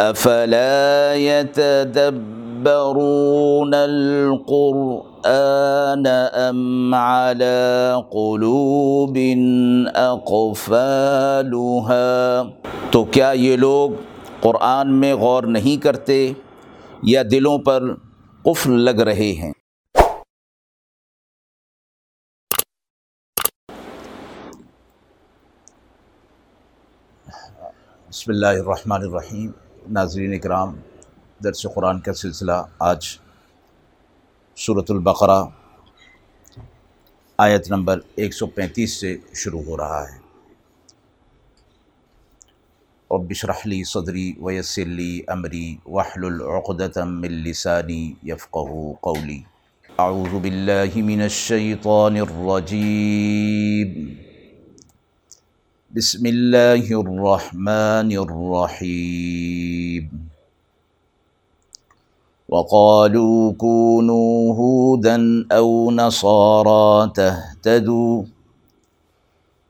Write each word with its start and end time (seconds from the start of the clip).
افلا 0.00 1.14
يتدبرون 1.14 2.64
القرآن 3.74 6.06
ام 6.06 6.94
على 6.94 8.04
قلوب 8.12 9.18
اقفالها 9.94 11.30
تو 12.90 13.04
کیا 13.04 13.30
یہ 13.44 13.56
لوگ 13.56 13.90
قرآن 14.40 14.92
میں 15.00 15.14
غور 15.14 15.42
نہیں 15.58 15.82
کرتے 15.82 16.32
یا 17.12 17.22
دلوں 17.30 17.58
پر 17.64 17.94
قفل 18.44 18.72
لگ 18.84 19.00
رہے 19.08 19.32
ہیں؟ 19.42 19.52
بسم 28.10 28.30
اللہ 28.30 28.46
الرحمن 28.46 29.02
الرحیم۔ 29.02 29.50
ناظرین 29.90 30.34
اکرام، 30.34 30.76
درس 31.44 31.66
قرآن 31.74 32.00
کا 32.00 32.12
سلسلہ 32.12 32.52
آج 32.78 33.06
صورت 34.56 34.90
البقرہ، 34.90 35.44
آیت 37.38 37.70
نمبر 37.70 38.00
ایک 38.14 38.34
سو 38.34 38.46
پینتیس 38.46 39.00
سے 39.00 39.16
شروع 39.34 39.62
ہو 39.62 39.76
رہا 39.76 40.04
ہے۔ 40.12 40.18
اور 43.08 43.20
بشرحلی 43.20 43.84
صدری 43.84 44.32
ویسلی 44.40 45.20
امری 45.26 45.76
وحل 45.86 46.24
العقدم 46.24 47.22
السانی 47.22 48.14
یفقہ 48.22 48.92
قولی۔ 49.00 49.42
اعوذ 49.98 50.34
باللہ 50.42 50.96
من 50.96 51.22
الشیطان 51.22 52.16
الرجیم۔ 52.16 54.14
بسم 55.96 56.24
اللہ 56.24 56.90
الرحمن 56.90 58.14
الرحیم۔ 58.18 60.18
وقالوا 62.48 63.52
كونوا 63.52 64.52
هودا 64.52 65.54
او 65.54 65.90
نصارى 65.90 67.08
تهتدوا۔ 67.14 68.22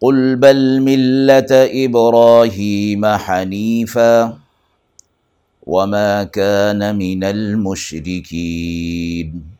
قل 0.00 0.34
بل 0.34 0.78
ملة 0.78 1.54
ابراهيم 1.72 3.04
حنيفا۔ 3.04 4.30
وما 5.66 6.24
كان 6.24 6.78
من 6.78 7.22
المشركين۔ 7.22 9.59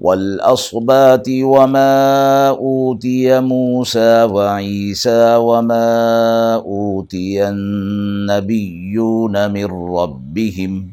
والأصبات 0.00 1.28
وما 1.28 2.48
أوتي 2.48 3.40
موسى 3.40 4.22
وعيسى 4.22 5.36
وما 5.36 6.54
أوتي 6.54 7.48
النبيون 7.48 9.50
من 9.50 9.96
ربهم 9.98 10.92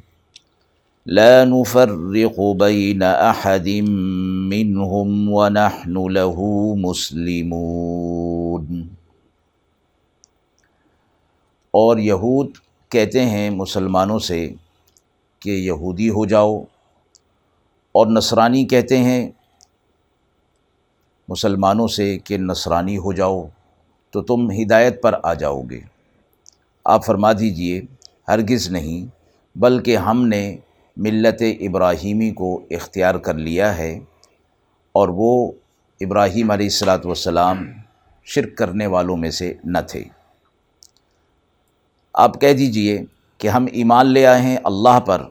لا 1.05 1.45
نفرق 1.45 2.39
بين 2.39 3.03
أحد 3.03 3.67
منهم 4.53 5.33
ونحن 5.33 6.11
له 6.11 6.35
مسلمون۔ 6.77 8.83
اور 11.72 11.97
یہود 11.97 12.47
کہتے 12.89 13.25
ہیں 13.25 13.49
مسلمانوں 13.49 14.19
سے 14.19 14.49
کہ 15.39 15.49
یہودی 15.49 16.09
ہو 16.09 16.25
جاؤ 16.25 16.63
اور 17.95 18.07
نصرانی 18.07 18.65
کہتے 18.65 18.97
ہیں، 18.97 19.31
مسلمانوں 21.29 21.87
سے 21.87 22.19
کہ 22.19 22.37
نصرانی 22.37 22.97
ہو 22.97 23.13
جاؤ 23.13 23.47
تو 24.13 24.21
تم 24.21 24.51
ہدایت 24.51 25.01
پر 25.01 25.15
آ 25.23 25.33
جاؤ 25.33 25.61
گے۔ 25.61 25.79
آپ 26.85 27.05
فرما 27.05 27.31
دیجیے، 27.33 27.81
ہرگز 28.27 28.69
نہیں، 28.71 29.05
بلکہ 29.55 29.97
ہم 29.97 30.27
نے 30.27 30.57
ملت 30.97 31.43
ابراہیمی 31.59 32.31
کو 32.31 32.61
اختیار 32.71 33.15
کر 33.15 33.33
لیا 33.33 33.77
ہے 33.77 33.99
اور 34.91 35.09
وہ 35.09 35.51
ابراہیم 36.01 36.51
علیہ 36.51 36.65
السلاۃ 36.65 37.05
والسلام 37.05 37.65
شرک 38.23 38.57
کرنے 38.57 38.87
والوں 38.87 39.17
میں 39.17 39.31
سے 39.31 39.53
نہ 39.63 39.77
تھے۔ 39.87 40.03
آپ 42.13 42.41
کہہ 42.41 42.53
دیجیے 42.53 43.03
کہ 43.37 43.47
ہم 43.47 43.65
ایمان 43.71 44.07
لے 44.07 44.25
آئے 44.25 44.41
ہیں 44.41 44.57
اللہ 44.63 44.99
پر 44.99 45.21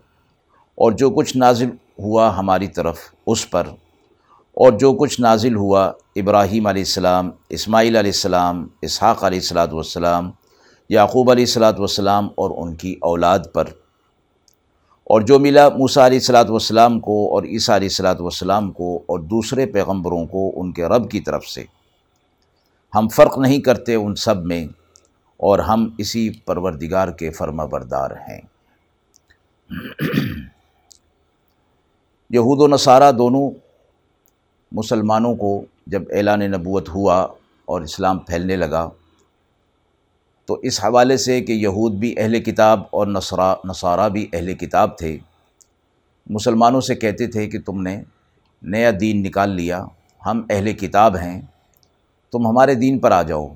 اور 0.74 0.92
جو 0.92 1.10
کچھ 1.10 1.36
نازل 1.36 1.70
ہوا 2.02 2.36
ہماری 2.38 2.68
طرف، 2.68 2.98
اس 3.26 3.50
پر۔ 3.50 3.66
اور 4.56 4.72
جو 4.72 4.92
کچھ 4.92 5.20
نازل 5.20 5.56
ہوا، 5.56 5.84
ابراہیم 6.16 6.66
علیہ 6.66 6.82
السلام، 6.82 7.30
اسماعیل 7.48 7.96
علیہ 7.96 8.10
السلام، 8.10 8.66
اسحاق 8.82 9.24
علیہ 9.24 9.38
السلاۃ 9.38 9.72
والسلام، 9.72 10.30
یعقوب 10.90 11.30
علیہ 11.30 11.44
السلاۃ 11.44 11.78
والسلام 11.78 12.28
اور 12.34 12.50
ان 12.56 12.74
کی 12.74 12.94
اولاد 13.02 13.38
پر۔ 13.54 13.68
اور 15.06 15.20
جو 15.20 15.38
ملا 15.38 15.68
موسیٰ 15.68 16.04
علیہ 16.04 16.18
السلاۃ 16.18 16.50
والسلام 16.50 17.00
کو 17.00 17.16
اور 17.34 17.42
عیسیٰ 17.44 17.74
علیہ 17.74 17.88
السلاۃ 17.88 18.20
والسلام 18.20 18.70
کو 18.70 18.96
اور 19.06 19.18
دوسرے 19.30 19.66
پیغمبروں 19.66 20.24
کو 20.26 20.50
ان 20.56 20.72
کے 20.72 20.84
رب 20.86 21.10
کی 21.10 21.20
طرف 21.20 21.46
سے۔ 21.46 21.64
ہم 22.92 23.08
فرق 23.08 23.38
نہیں 23.38 23.60
کرتے 23.60 23.94
ان 23.94 24.14
سب 24.14 24.44
میں، 24.44 24.64
اور 25.40 25.58
ہم 25.58 25.88
اسی 25.98 26.28
پروردگار 26.44 27.08
کے 27.08 27.30
فرما 27.30 27.64
بردار 27.64 28.10
ہیں۔ 28.28 28.40
یہود 32.32 32.60
و 32.60 32.66
نصارہ 32.68 33.12
دونوں 33.12 33.50
مسلمانوں 34.72 35.34
کو 35.36 35.64
جب 35.86 36.02
اعلان 36.10 36.40
نبوت 36.40 36.88
ہوا 36.88 37.26
اور 37.64 37.80
اسلام 37.80 38.18
پھیلنے 38.18 38.56
لگا، 38.56 38.88
تو 40.46 40.54
اس 40.54 40.84
حوالے 40.84 41.16
سے 41.16 41.40
کہ 41.40 41.52
یہود 41.52 41.92
بھی 41.92 42.14
اہل 42.18 42.42
کتاب 42.42 42.80
اور 42.90 43.06
نصرا، 43.06 43.54
نصارہ 43.64 44.08
بھی 44.08 44.28
اہل 44.32 44.54
کتاب 44.54 44.98
تھے۔ 44.98 45.18
مسلمانوں 46.26 46.80
سے 46.80 46.94
کہتے 46.94 47.26
تھے 47.26 47.46
کہ 47.46 47.60
تم 47.60 47.82
نے 47.82 48.02
نیا 48.62 48.90
دین 49.00 49.22
نکال 49.22 49.50
لیا، 49.50 49.84
ہم 50.26 50.42
اہل 50.50 50.72
کتاب 50.72 51.16
ہیں، 51.16 51.40
تم 52.32 52.46
ہمارے 52.46 52.74
دین 52.74 52.98
پر 52.98 53.12
آ 53.12 53.22
جاؤ۔ 53.22 53.48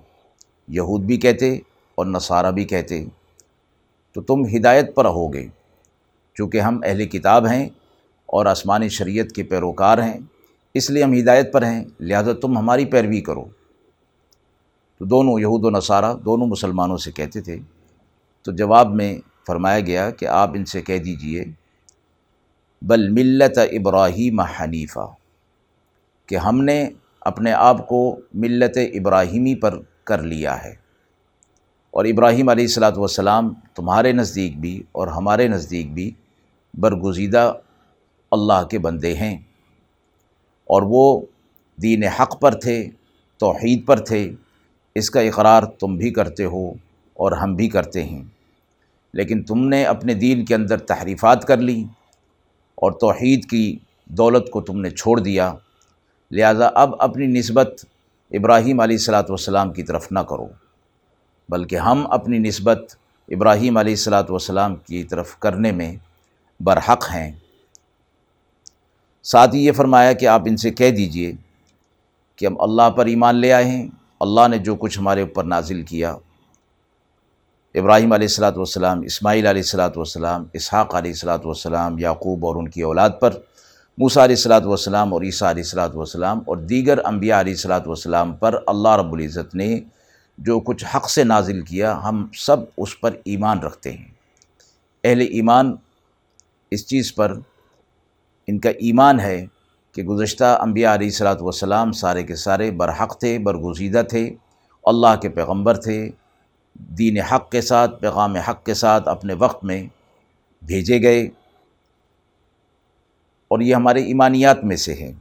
یہود 0.68 1.00
بھی 1.00 1.16
کہتے 1.16 1.54
اور 1.94 2.06
نصارہ 2.06 2.50
بھی 2.50 2.64
کہتے، 2.64 3.04
تو 4.12 4.22
تم 4.22 4.44
ہدایت 4.56 4.94
پر 4.94 5.04
رہو 5.04 5.32
گے، 5.32 5.46
چونکہ 6.34 6.60
ہم 6.60 6.80
اہل 6.84 7.06
کتاب 7.06 7.46
ہیں۔ 7.46 7.68
اور 8.26 8.46
آسمانی 8.46 8.88
شریعت 8.88 9.32
کے 9.32 9.42
پیروکار 9.42 9.98
ہیں۔ 9.98 10.18
اس 10.74 10.90
لیے 10.90 11.02
ہم 11.02 11.12
ہدایت 11.12 11.52
پر 11.52 11.62
ہیں۔ 11.62 11.84
لہذا 12.00 12.32
تم 12.32 12.58
ہماری 12.58 12.84
پیروی 12.84 13.20
کرو۔ 13.20 13.44
تو 14.98 15.04
دونوں 15.04 15.40
یہود 15.40 15.64
و 15.64 15.70
نصارہ 15.70 16.14
دونوں 16.14 16.46
مسلمانوں 16.46 16.96
سے 16.96 17.12
کہتے 17.12 17.40
تھے۔ 17.40 17.58
تو 18.42 18.52
جواب 18.52 18.94
میں 18.94 19.18
فرمایا 19.46 19.80
گیا 19.80 20.10
کہ 20.10 20.26
آپ 20.26 20.50
ان 20.54 20.64
سے 20.64 20.82
کہہ 20.82 20.98
دیجیے، 20.98 21.44
بل 22.82 23.08
ملت 23.08 23.58
ابراہیم 23.58 24.40
حنیفہ 24.40 25.14
کہ 26.26 26.36
ہم 26.36 26.64
نے 26.64 26.90
اپنے 27.20 27.52
آپ 27.52 27.88
کو 27.88 28.20
ملت 28.34 28.78
ابراہیمی 28.94 29.54
پر 29.54 29.78
کر 30.04 30.22
لیا 30.22 30.64
ہے۔ 30.64 30.74
اور 31.90 32.04
ابراہیم 32.04 32.48
علیہ 32.48 32.64
السلاۃ 32.64 32.92
والسلام 32.96 33.54
تمہارے 33.74 34.12
نزدیک 34.12 34.60
بھی 34.60 34.82
اور 34.92 35.08
ہمارے 35.08 35.48
نزدیک 35.48 35.94
بھی 35.94 36.10
برگزیدہ 36.74 37.52
اللہ 38.30 38.66
کے 38.70 38.78
بندے 38.78 39.14
ہیں۔ 39.14 39.38
اور 40.64 40.82
وہ 40.86 41.20
دین 41.82 42.04
حق 42.04 42.40
پر 42.40 42.54
تھے، 42.54 42.90
توحید 43.38 43.86
پر 43.86 44.00
تھے۔ 44.00 44.32
اس 44.94 45.10
کا 45.10 45.20
اقرار 45.20 45.62
تم 45.62 45.96
بھی 45.96 46.10
کرتے 46.10 46.44
ہو 46.44 46.70
اور 47.14 47.32
ہم 47.32 47.54
بھی 47.54 47.68
کرتے 47.68 48.04
ہیں۔ 48.04 48.22
لیکن 49.12 49.42
تم 49.42 49.68
نے 49.68 49.84
اپنے 49.84 50.14
دین 50.14 50.44
کے 50.44 50.54
اندر 50.54 50.78
تحریفات 50.78 51.44
کر 51.44 51.56
لیں 51.56 51.84
اور 52.74 52.92
توحید 52.92 53.50
کی 53.50 53.78
دولت 54.04 54.50
کو 54.50 54.60
تم 54.60 54.80
نے 54.80 54.90
چھوڑ 54.90 55.20
دیا۔ 55.20 55.54
لہذا 56.30 56.70
اب 56.74 56.94
اپنی 56.98 57.26
نسبت 57.26 57.84
ابراہیم 58.30 58.80
علیہ 58.80 58.96
السلاۃ 58.96 59.22
والسلام 59.28 59.72
کی 59.72 59.82
طرف 59.82 60.08
نہ 60.10 60.18
کرو، 60.18 60.46
بلکہ 61.48 61.76
ہم 61.76 62.06
اپنی 62.10 62.38
نسبت 62.38 62.94
ابراہیم 63.28 63.76
علیہ 63.76 63.92
السلاۃ 63.92 64.24
والسلام 64.28 64.76
کی 64.76 65.02
طرف 65.02 65.38
کرنے 65.38 65.72
میں 65.72 65.96
برحق 66.60 67.04
ہیں۔ 67.14 67.32
ساتھ 69.26 69.54
ہی 69.54 69.64
یہ 69.66 69.72
فرمایا 69.72 70.12
کہ 70.12 70.26
آپ 70.28 70.42
ان 70.46 70.56
سے 70.56 70.70
کہہ 70.70 70.90
دیجیے 70.96 71.32
کہ 72.38 72.46
ہم 72.46 72.60
اللہ 72.60 72.90
پر 72.96 73.06
ایمان 73.06 73.36
لے 73.36 73.52
آئے 73.52 73.64
ہیں، 73.64 73.86
اللہ 74.20 74.48
نے 74.48 74.58
جو 74.58 74.74
کچھ 74.76 74.98
ہمارے 74.98 75.20
اوپر 75.20 75.44
نازل 75.44 75.82
کیا۔ 75.82 76.14
ابراہیم 77.74 78.12
علیہ 78.12 78.26
السلاۃ 78.26 78.56
والسلام، 78.56 79.00
اسماعیل 79.00 79.46
علیہ 79.46 79.62
السلاۃ 79.62 79.96
والسلام، 79.96 80.44
اسحاق 80.52 80.94
علیہ 80.94 81.10
السلاۃ 81.10 81.44
والسلام، 81.44 81.98
یعقوب 81.98 82.46
اور 82.46 82.56
ان 82.56 82.68
کی 82.68 82.82
اولاد 82.82 83.10
پر، 83.20 83.34
موسیٰ 83.98 84.22
علیہ 84.22 84.36
السلاۃ 84.36 84.66
والسلام 84.66 85.12
اور 85.14 85.22
عیسیٰ 85.22 85.48
علیہ 85.48 85.62
السلاۃ 85.62 85.94
والسلام 85.94 86.40
اور 86.46 86.56
دیگر 86.70 87.04
انبیاء 87.04 87.40
علیہ 87.40 87.52
السلاۃ 87.52 87.86
والسلام 87.86 88.32
پر 88.36 88.58
اللہ 88.66 88.96
رب 88.96 89.12
العزت 89.12 89.54
نے 89.54 89.68
جو 90.38 90.58
کچھ 90.60 90.84
حق 90.94 91.10
سے 91.10 91.24
نازل 91.24 91.60
کیا، 91.64 91.98
ہم 92.04 92.26
سب 92.36 92.64
اس 92.76 93.00
پر 93.00 93.14
ایمان 93.24 93.58
رکھتے 93.58 93.92
ہیں۔ 93.92 94.08
اہل 95.04 95.20
ایمان 95.20 95.74
اس 96.72 96.86
چیز 96.86 97.14
پر 97.14 97.34
ان 98.48 98.58
کا 98.58 98.70
ایمان 98.70 99.20
ہے 99.20 99.46
کہ 99.92 100.02
گزشتہ 100.02 100.58
انبیاء 100.60 100.94
علیہ 100.94 101.06
السلاۃ 101.06 101.40
والسلام 101.40 101.92
سارے 101.92 102.22
کے 102.22 102.34
سارے 102.36 102.70
برحق 102.70 103.18
تھے، 103.20 103.38
برگزیدہ 103.38 104.02
تھے، 104.10 104.34
اللہ 104.84 105.16
کے 105.22 105.28
پیغمبر 105.28 105.76
تھے، 105.76 106.10
دین 106.98 107.20
حق 107.20 107.50
کے 107.50 107.60
ساتھ، 107.60 108.00
پیغام 108.00 108.36
حق 108.36 108.64
کے 108.64 108.74
ساتھ 108.74 109.08
اپنے 109.08 109.34
وقت 109.34 109.64
میں 109.64 109.86
بھیجے 110.62 111.02
گئے۔ 111.02 111.28
اور 113.50 113.60
یہ 113.60 113.74
ہمارے 113.74 114.02
ایمانیات 114.02 114.64
میں 114.64 114.76
سے 114.76 114.94
ہے 114.94 115.12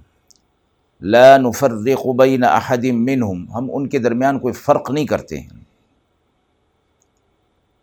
لا 1.01 1.37
نفرق 1.37 2.07
بین 2.15 2.43
احد 2.43 2.85
منہم، 2.93 3.45
ہم 3.51 3.69
ان 3.73 3.87
کے 3.89 3.99
درمیان 3.99 4.39
کوئی 4.39 4.53
فرق 4.53 4.91
نہیں 4.91 5.05
کرتے 5.05 5.39
ہیں 5.39 5.63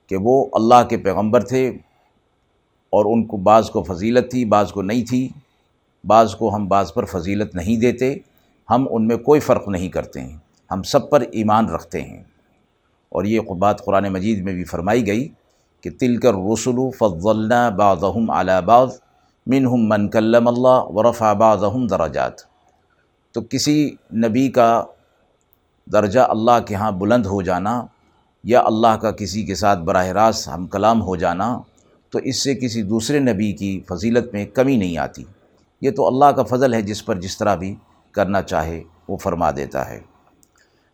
کہ 0.09 0.17
وہ 0.17 0.45
اللہ 0.53 0.83
کے 0.91 0.97
پیغمبر 0.97 1.45
تھے 1.45 1.71
اور 2.93 3.05
ان 3.05 3.27
کو 3.27 3.37
بعض 3.37 3.71
کو 3.71 3.83
فضیلت 3.83 4.31
تھی، 4.31 4.45
بعض 4.45 4.73
کو 4.73 4.83
نہیں 4.83 5.05
تھی۔ 5.05 5.29
بعض 6.05 6.35
کو 6.35 6.55
ہم 6.55 6.69
بعض 6.69 6.93
پر 6.93 7.05
فضیلت 7.05 7.55
نہیں 7.55 7.81
دیتے۔ 7.81 8.15
ہم 8.71 8.87
ان 8.91 9.07
میں 9.07 9.17
کوئی 9.17 9.41
فرق 9.41 9.69
نہیں 9.69 9.89
کرتے 9.89 10.21
ہیں۔ 10.21 10.37
ہم 10.71 10.83
سب 10.83 11.11
پر 11.11 11.21
ایمان 11.21 11.69
رکھتے 11.69 12.03
ہیں۔ 12.03 12.21
اور 13.09 13.25
یہ 13.25 13.41
بات 13.41 13.85
قرآن 13.85 14.09
مجید 14.09 14.45
میں 14.45 14.55
بھی 14.55 14.65
فرمائی 14.65 15.07
گئی 15.07 15.29
کہ 15.81 15.91
تل 15.91 16.17
کر 16.17 16.33
رسول 16.35 16.91
فضلنا 16.99 17.69
بعضهم 17.69 18.31
على 18.31 18.53
بعض، 18.65 18.89
منہم 19.47 19.89
من 19.89 20.09
کلم 20.09 20.49
اللہ 20.49 20.85
ورفع 20.87 21.33
بعضهم 21.33 21.87
درجات۔ 21.87 22.33
تو 23.33 23.41
کسی 23.51 23.91
نبی 24.15 24.49
کا 24.49 24.85
درجہ 25.93 26.21
اللہ 26.21 26.65
کے 26.67 26.75
ہاں 26.75 26.93
بلند 26.93 27.27
ہو 27.27 27.43
جانا 27.43 27.87
یا 28.45 28.61
اللہ 28.61 28.97
کا 28.97 29.11
کسی 29.11 29.43
کے 29.43 29.55
ساتھ 29.55 29.79
براہ 29.79 30.07
راست 30.07 30.49
ہم 30.49 30.67
کلام 30.67 31.03
ہو 31.03 31.17
جانا 31.17 31.59
تو 32.13 32.19
اس 32.19 32.43
سے 32.43 32.55
کسی 32.55 32.83
دوسرے 32.83 33.19
نبی 33.19 33.53
کی 33.53 33.81
فضیلت 33.89 34.33
میں 34.33 34.47
کمی 34.47 34.77
نہیں 34.77 34.99
آتی۔ 34.99 35.25
یہ 35.81 35.91
تو 35.91 36.07
اللہ 36.07 36.25
کا 36.25 36.43
فضل 36.43 36.75
ہے 36.75 36.83
جس 36.83 37.07
پر 37.07 37.21
جس 37.21 37.39
طرح 37.39 37.55
بھی 37.55 37.75
کرنا 38.13 38.43
چاہے، 38.43 38.83
وہ 39.09 39.17
فرما 39.17 39.51
دیتا 39.51 39.91
ہے۔ 39.91 40.01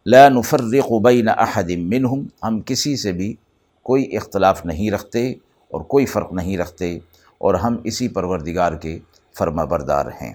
لا 0.06 0.29
نفرق 0.29 0.93
بین 1.03 1.29
احد 1.29 1.70
منہم، 1.79 2.26
ہم 2.43 2.61
کسی 2.61 2.97
سے 2.97 3.12
بھی 3.12 3.35
کوئی 3.82 4.17
اختلاف 4.17 4.67
نہیں 4.67 4.91
رکھتے 4.91 5.31
اور 5.69 5.81
کوئی 5.81 6.06
فرق 6.06 6.32
نہیں 6.32 6.59
رکھتے 6.59 6.99
اور 7.38 7.55
ہم 7.55 7.76
اسی 7.85 8.09
پروردگار 8.09 8.73
کے 8.73 8.99
فرما 9.38 9.64
بردار 9.64 10.06
ہیں۔ 10.06 10.35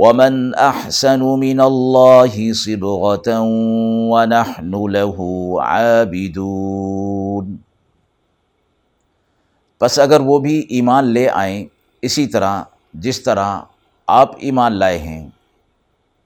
ومن 0.00 0.50
احسن 0.58 1.20
من 1.20 1.60
اللہ 1.60 2.52
صبغة 2.52 3.38
ونحن 4.08 4.72
له 4.92 5.14
عابدون۔ 5.64 7.56
پس 9.78 9.98
اگر 9.98 10.20
وہ 10.20 10.38
بھی 10.38 10.66
ایمان 10.68 11.04
لے 11.04 11.28
آئیں 11.28 11.66
اسی 12.02 12.26
طرح، 12.26 12.62
جس 12.94 13.22
طرح 13.22 13.60
آپ 14.06 14.32
ایمان 14.38 14.72
لائے 14.72 14.98
ہیں، 14.98 15.28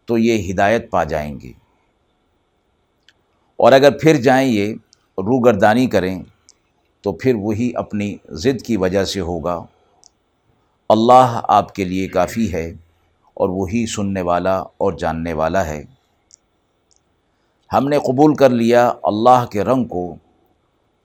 تو 0.04 0.19
یہ 0.19 0.52
ہدایت 0.52 0.90
پا 0.90 1.04
جائیں 1.04 1.40
گے۔ 1.40 1.52
اور 3.56 3.72
اگر 3.72 3.98
پھر 3.98 4.14
جائیں 4.14 4.48
یہ 4.48 4.74
روگردانی 5.19 5.86
کریں، 5.86 6.22
تو 7.00 7.12
پھر 7.12 7.34
وہی 7.34 7.72
اپنی 7.74 8.16
ضد 8.28 8.62
کی 8.62 8.76
وجہ 8.76 9.04
سے 9.04 9.20
ہوگا۔ 9.20 9.64
اللہ 10.88 11.40
آپ 11.42 11.74
کے 11.74 11.84
لیے 11.84 12.08
کافی 12.08 12.52
ہے۔ 12.52 12.72
اور 13.37 13.49
وہی 13.49 13.87
سننے 13.87 14.23
والا 14.23 14.58
اور 14.58 14.93
جاننے 14.93 15.32
والا 15.32 15.67
ہے۔ 15.67 15.82
ہم 17.70 17.88
نے 17.88 17.99
قبول 17.99 18.34
کر 18.34 18.50
لیا 18.50 18.90
اللہ 19.02 19.44
کے 19.52 19.64
رنگ 19.64 19.84
کو، 19.84 20.05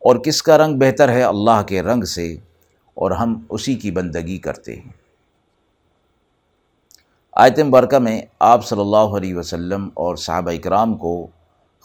اور 0.02 0.16
کس 0.16 0.42
کا 0.44 0.58
رنگ 0.58 0.80
بہتر 0.80 1.10
ہے 1.10 1.24
اللہ 1.24 1.62
کے 1.68 1.82
رنگ 1.84 2.04
سے، 2.04 2.34
اور 2.98 3.12
ہم 3.12 3.40
اسی 3.50 3.76
کی 3.76 3.92
بندگی 3.92 4.38
کرتے 4.38 4.76
ہیں۔ 4.76 4.92
آیت 7.34 7.60
برکہ 7.60 8.00
میں 8.00 8.22
آپ 8.40 8.66
صلی 8.66 8.80
اللہ 8.80 9.16
علیہ 9.18 9.36
وسلم 9.36 9.90
اور 9.94 10.16
صحابہ 10.16 10.52
اکرام 10.52 10.96
کو 10.98 11.28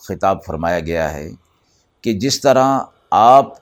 خطاب 0.00 0.44
فرمایا 0.44 0.80
گیا 0.80 1.12
ہے 1.14 1.28
کہ 2.04 2.12
جس 2.12 2.40
طرح 2.40 2.78
آپ 3.10 3.52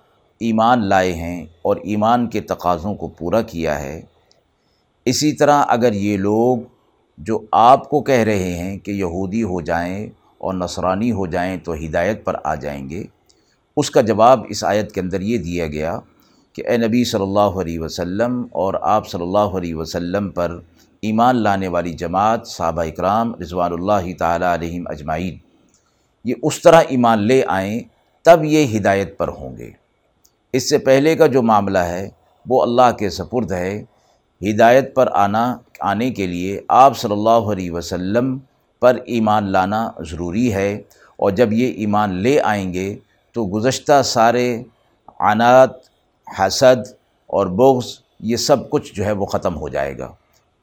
ایمان 0.41 0.87
لائے 0.89 1.13
ہیں 1.13 1.47
اور 1.63 1.77
ایمان 1.85 2.29
کے 2.31 2.41
تقاضوں 2.41 2.95
کو 2.95 3.09
پورا 3.09 3.43
کیا 3.43 3.79
ہے 3.81 4.01
اسی 5.07 5.33
طرح 5.33 5.63
اگر 5.69 5.93
یہ 5.93 6.17
لوگ 6.17 6.59
جو 7.19 7.39
آپ 7.53 7.89
کو 7.89 8.01
کہہ 8.03 8.23
رہے 8.25 8.53
ہیں 8.53 8.77
کہ 8.79 8.91
یہودی 8.91 9.43
ہو 9.43 9.61
جائیں 9.61 10.09
اور 10.39 10.55
نصرانی 10.55 11.11
ہو 11.13 11.27
جائیں 11.27 11.57
تو 11.65 11.75
ہدایت 11.75 12.25
پر 12.25 12.37
آ 12.45 12.55
جائیں 12.55 12.89
گے، 12.91 13.03
اس 13.77 13.91
کا 13.91 14.01
جواب 14.01 14.45
اس 14.49 14.65
آیت 14.65 14.93
کے 14.93 15.01
اندر 15.01 15.21
یہ 15.21 15.39
دیا 15.39 15.67
گیا 15.67 15.99
کہ 16.57 16.63
اے 16.67 16.77
نبی 16.77 17.05
صلی 17.05 17.23
اللہ 17.23 17.61
علیہ 17.61 17.81
وسلم 17.81 18.43
اور 18.53 18.75
آپ 18.83 19.09
صلی 19.09 19.23
اللہ 19.23 19.57
علیہ 19.59 19.75
وسلم 19.75 20.29
پر 20.31 20.59
ایمان 21.03 21.37
لانے 21.37 21.69
والی 21.69 21.93
جماعت، 21.93 22.47
صحابہ 22.47 22.83
اکرام 22.83 23.35
رضوان 23.35 23.73
اللہ 23.73 24.11
تعالیٰ 24.19 24.53
علیہم 24.55 24.85
اجمعین، 24.87 25.37
یہ 26.25 26.35
اس 26.43 26.61
طرح 26.63 26.83
ایمان 26.89 27.23
لے 27.23 27.43
آئیں 27.49 27.81
تب 28.25 28.45
یہ 28.45 28.77
ہدایت 28.77 29.17
پر 29.19 29.29
ہوں 29.29 29.57
گے۔ 29.57 29.71
اس 30.55 30.69
سے 30.71 30.79
پہلے 30.79 31.15
کا 31.17 31.27
جو 31.27 31.43
معاملہ 31.43 31.79
ہے 31.79 32.09
وہ 32.47 32.63
اللہ 32.63 32.91
کے 32.99 33.11
سپرد 33.11 33.53
ہے 33.53 33.83
ہدایت 34.43 34.95
پر 34.95 35.09
آنا، 35.13 35.57
آنے 35.81 36.11
کے 36.11 36.27
لیے 36.27 36.61
آپ 36.69 36.99
صلی 36.99 37.13
اللہ 37.13 37.29
علیہ 37.31 37.71
وسلم 37.71 38.39
پر 38.81 38.99
ایمان 39.07 39.53
لانا 39.53 39.91
ضروری 40.11 40.55
ہے۔ 40.55 40.83
اور 41.17 41.31
جب 41.31 41.53
یہ 41.53 41.73
ایمان 41.73 42.15
لے 42.15 42.41
آئیں 42.41 42.75
گے 42.75 42.97
تو 43.33 43.47
گزشتہ 43.47 44.03
سارے 44.05 44.63
عنات 45.21 45.71
حسد 46.39 46.89
اور 47.27 47.47
بغض، 47.47 47.85
یہ 48.21 48.37
سب 48.37 48.71
کچھ 48.71 48.95
جو 48.95 49.05
ہے 49.05 49.13
وہ 49.13 49.27
ختم 49.27 49.57
ہو 49.57 49.69
جائے 49.69 49.99
گا۔ 49.99 50.13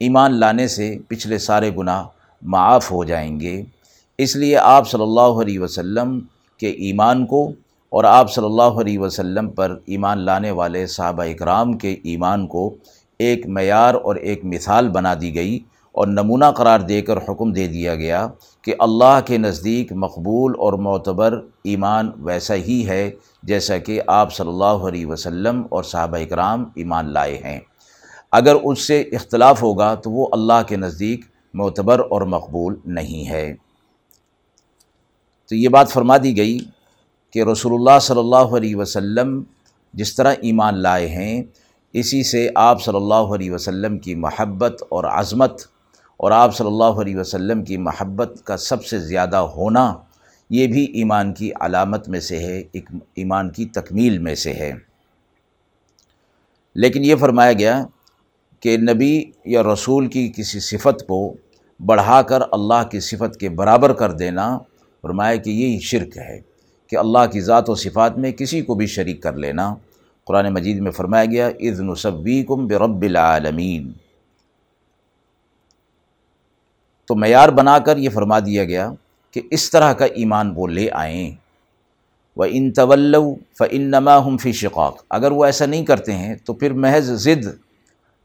ایمان 0.00 0.40
لانے 0.40 0.68
سے 0.68 0.96
پچھلے 1.08 1.38
سارے 1.38 1.70
گناہ 1.76 2.04
معاف 2.42 2.92
ہو 2.92 3.04
جائیں 3.04 3.40
گے۔ 3.40 3.62
اس 4.18 4.36
لیے 4.36 4.56
آپ 4.56 4.90
صلی 4.90 5.02
اللہ 5.02 5.20
علیہ 5.20 5.60
وسلم 5.60 6.20
کے 6.58 6.68
ایمان 6.68 7.26
کو 7.26 7.52
اور 7.88 8.04
آپ 8.04 8.32
صلی 8.32 8.44
اللہ 8.44 8.62
علیہ 8.62 8.98
وسلم 8.98 9.50
پر 9.50 9.76
ایمان 9.86 10.18
لانے 10.18 10.50
والے 10.50 10.86
صحابہ 10.86 11.22
اکرام 11.22 11.72
کے 11.72 11.96
ایمان 12.04 12.46
کو 12.46 12.74
ایک 13.18 13.46
معیار 13.46 13.94
اور 13.94 14.16
ایک 14.16 14.44
مثال 14.44 14.88
بنا 14.88 15.14
دی 15.20 15.34
گئی 15.34 15.58
اور 15.92 16.06
نمونہ 16.06 16.44
قرار 16.56 16.80
دے 16.80 17.02
کر 17.02 17.16
حکم 17.16 17.52
دے 17.52 17.66
دیا 17.66 17.94
گیا 17.94 18.28
کہ 18.62 18.74
اللہ 18.78 19.20
کے 19.26 19.38
نزدیک 19.38 19.92
مقبول 19.92 20.54
اور 20.58 20.72
معتبر 20.72 21.40
ایمان 21.64 22.10
ویسا 22.16 22.54
ہی 22.54 22.88
ہے 22.88 23.10
جیسا 23.42 23.78
کہ 23.78 24.00
آپ 24.06 24.34
صلی 24.34 24.48
اللہ 24.48 24.64
علیہ 24.64 25.06
وسلم 25.06 25.62
اور 25.70 25.82
صحابہ 25.82 26.16
اکرام 26.16 26.64
ایمان 26.74 27.12
لائے 27.12 27.38
ہیں۔ 27.44 27.60
اگر 28.32 28.54
اس 28.54 28.86
سے 28.86 29.00
اختلاف 29.00 29.62
ہوگا 29.62 29.94
تو 29.94 30.10
وہ 30.10 30.26
اللہ 30.32 30.62
کے 30.68 30.76
نزدیک 30.76 31.24
معتبر 31.54 31.98
اور 31.98 32.22
مقبول 32.22 32.76
نہیں 32.84 33.28
ہے۔ 33.28 33.54
تو 35.48 35.54
یہ 35.54 35.68
بات 35.68 35.90
فرما 35.90 36.16
دی 36.16 36.36
گئی 36.36 36.58
کہ 37.32 37.42
رسول 37.42 37.72
اللہ 37.74 37.98
صلی 37.98 38.18
اللہ 38.18 38.36
علیہ 38.36 38.76
وسلم 38.76 39.42
جس 39.94 40.16
طرح 40.16 40.34
ایمان 40.40 40.78
لائے 40.78 41.08
ہیں 41.08 41.42
اسی 41.92 42.22
سے 42.22 42.48
آپ 42.54 42.82
صلی 42.82 42.96
اللہ 42.96 43.14
علیہ 43.14 43.50
وسلم 43.50 43.98
کی 43.98 44.14
محبت 44.14 44.82
اور 44.88 45.04
عظمت 45.04 45.62
اور 46.16 46.30
آپ 46.30 46.56
صلی 46.56 46.66
اللہ 46.66 46.84
علیہ 46.84 47.16
وسلم 47.16 47.64
کی 47.64 47.76
محبت 47.76 48.42
کا 48.44 48.56
سب 48.56 48.84
سے 48.84 48.98
زیادہ 48.98 49.36
ہونا 49.36 49.94
یہ 50.50 50.66
بھی 50.66 50.84
ایمان 50.84 51.32
کی 51.32 51.50
علامت 51.60 52.08
میں 52.08 52.20
سے 52.20 52.38
ہے 52.38 52.62
ایمان 53.14 53.50
کی 53.50 53.64
تکمیل 53.66 54.18
میں 54.18 54.34
سے 54.34 54.52
ہے۔ 54.52 54.72
لیکن 56.74 57.04
یہ 57.04 57.16
فرمایا 57.16 57.52
گیا 57.52 57.84
کہ 58.60 58.76
نبی 58.76 59.24
یا 59.44 59.62
رسول 59.62 60.06
کی 60.06 60.32
کسی 60.36 60.60
صفت 60.60 61.06
کو 61.06 61.34
بڑھا 61.86 62.22
کر 62.22 62.38
اللہ 62.52 62.88
کی 62.90 63.00
صفت 63.00 63.36
کے 63.36 63.48
برابر 63.48 63.92
کر 63.92 64.12
دینا 64.12 64.58
فرمایا 65.02 65.36
کہ 65.36 65.50
یہی 65.50 65.80
شرک 65.80 66.18
ہے 66.18 66.40
کہ 66.86 66.96
اللہ 66.96 67.26
کی 67.32 67.40
ذات 67.40 67.70
و 67.70 67.74
صفات 67.74 68.18
میں 68.18 68.32
کسی 68.32 68.60
کو 68.60 68.74
بھی 68.74 68.86
شریک 68.86 69.22
کر 69.22 69.32
لینا۔ 69.32 69.74
قرآن 70.28 70.54
مجید 70.54 70.78
میں 70.78 70.90
فرمایا 70.90 71.24
گیا 71.24 71.46
اذن 71.46 71.94
صبیکم 71.94 72.66
برب 72.66 73.02
العالمین 73.02 73.92
تو 77.06 77.14
معیار 77.14 77.48
بنا 77.48 77.78
کر 77.78 77.96
یہ 77.96 78.10
فرما 78.10 78.38
دیا 78.38 78.64
گیا 78.64 78.92
کہ 79.30 79.40
اس 79.50 79.70
طرح 79.70 79.92
کا 79.92 80.04
ایمان 80.04 80.52
وہ 80.56 80.66
لے 80.66 80.88
آئیں۔ 80.92 81.30
و 82.36 82.42
ان 82.42 82.72
طول 82.72 83.16
فنما 83.58 84.26
ہم 84.26 84.36
فی 84.36 84.52
شقاق۔ 84.52 85.04
اگر 85.10 85.30
وہ 85.30 85.44
ایسا 85.44 85.66
نہیں 85.66 85.84
کرتے 85.84 86.12
ہیں 86.12 86.34
تو 86.44 86.54
پھر 86.54 86.72
محض 86.72 87.10
ضد 87.10 87.44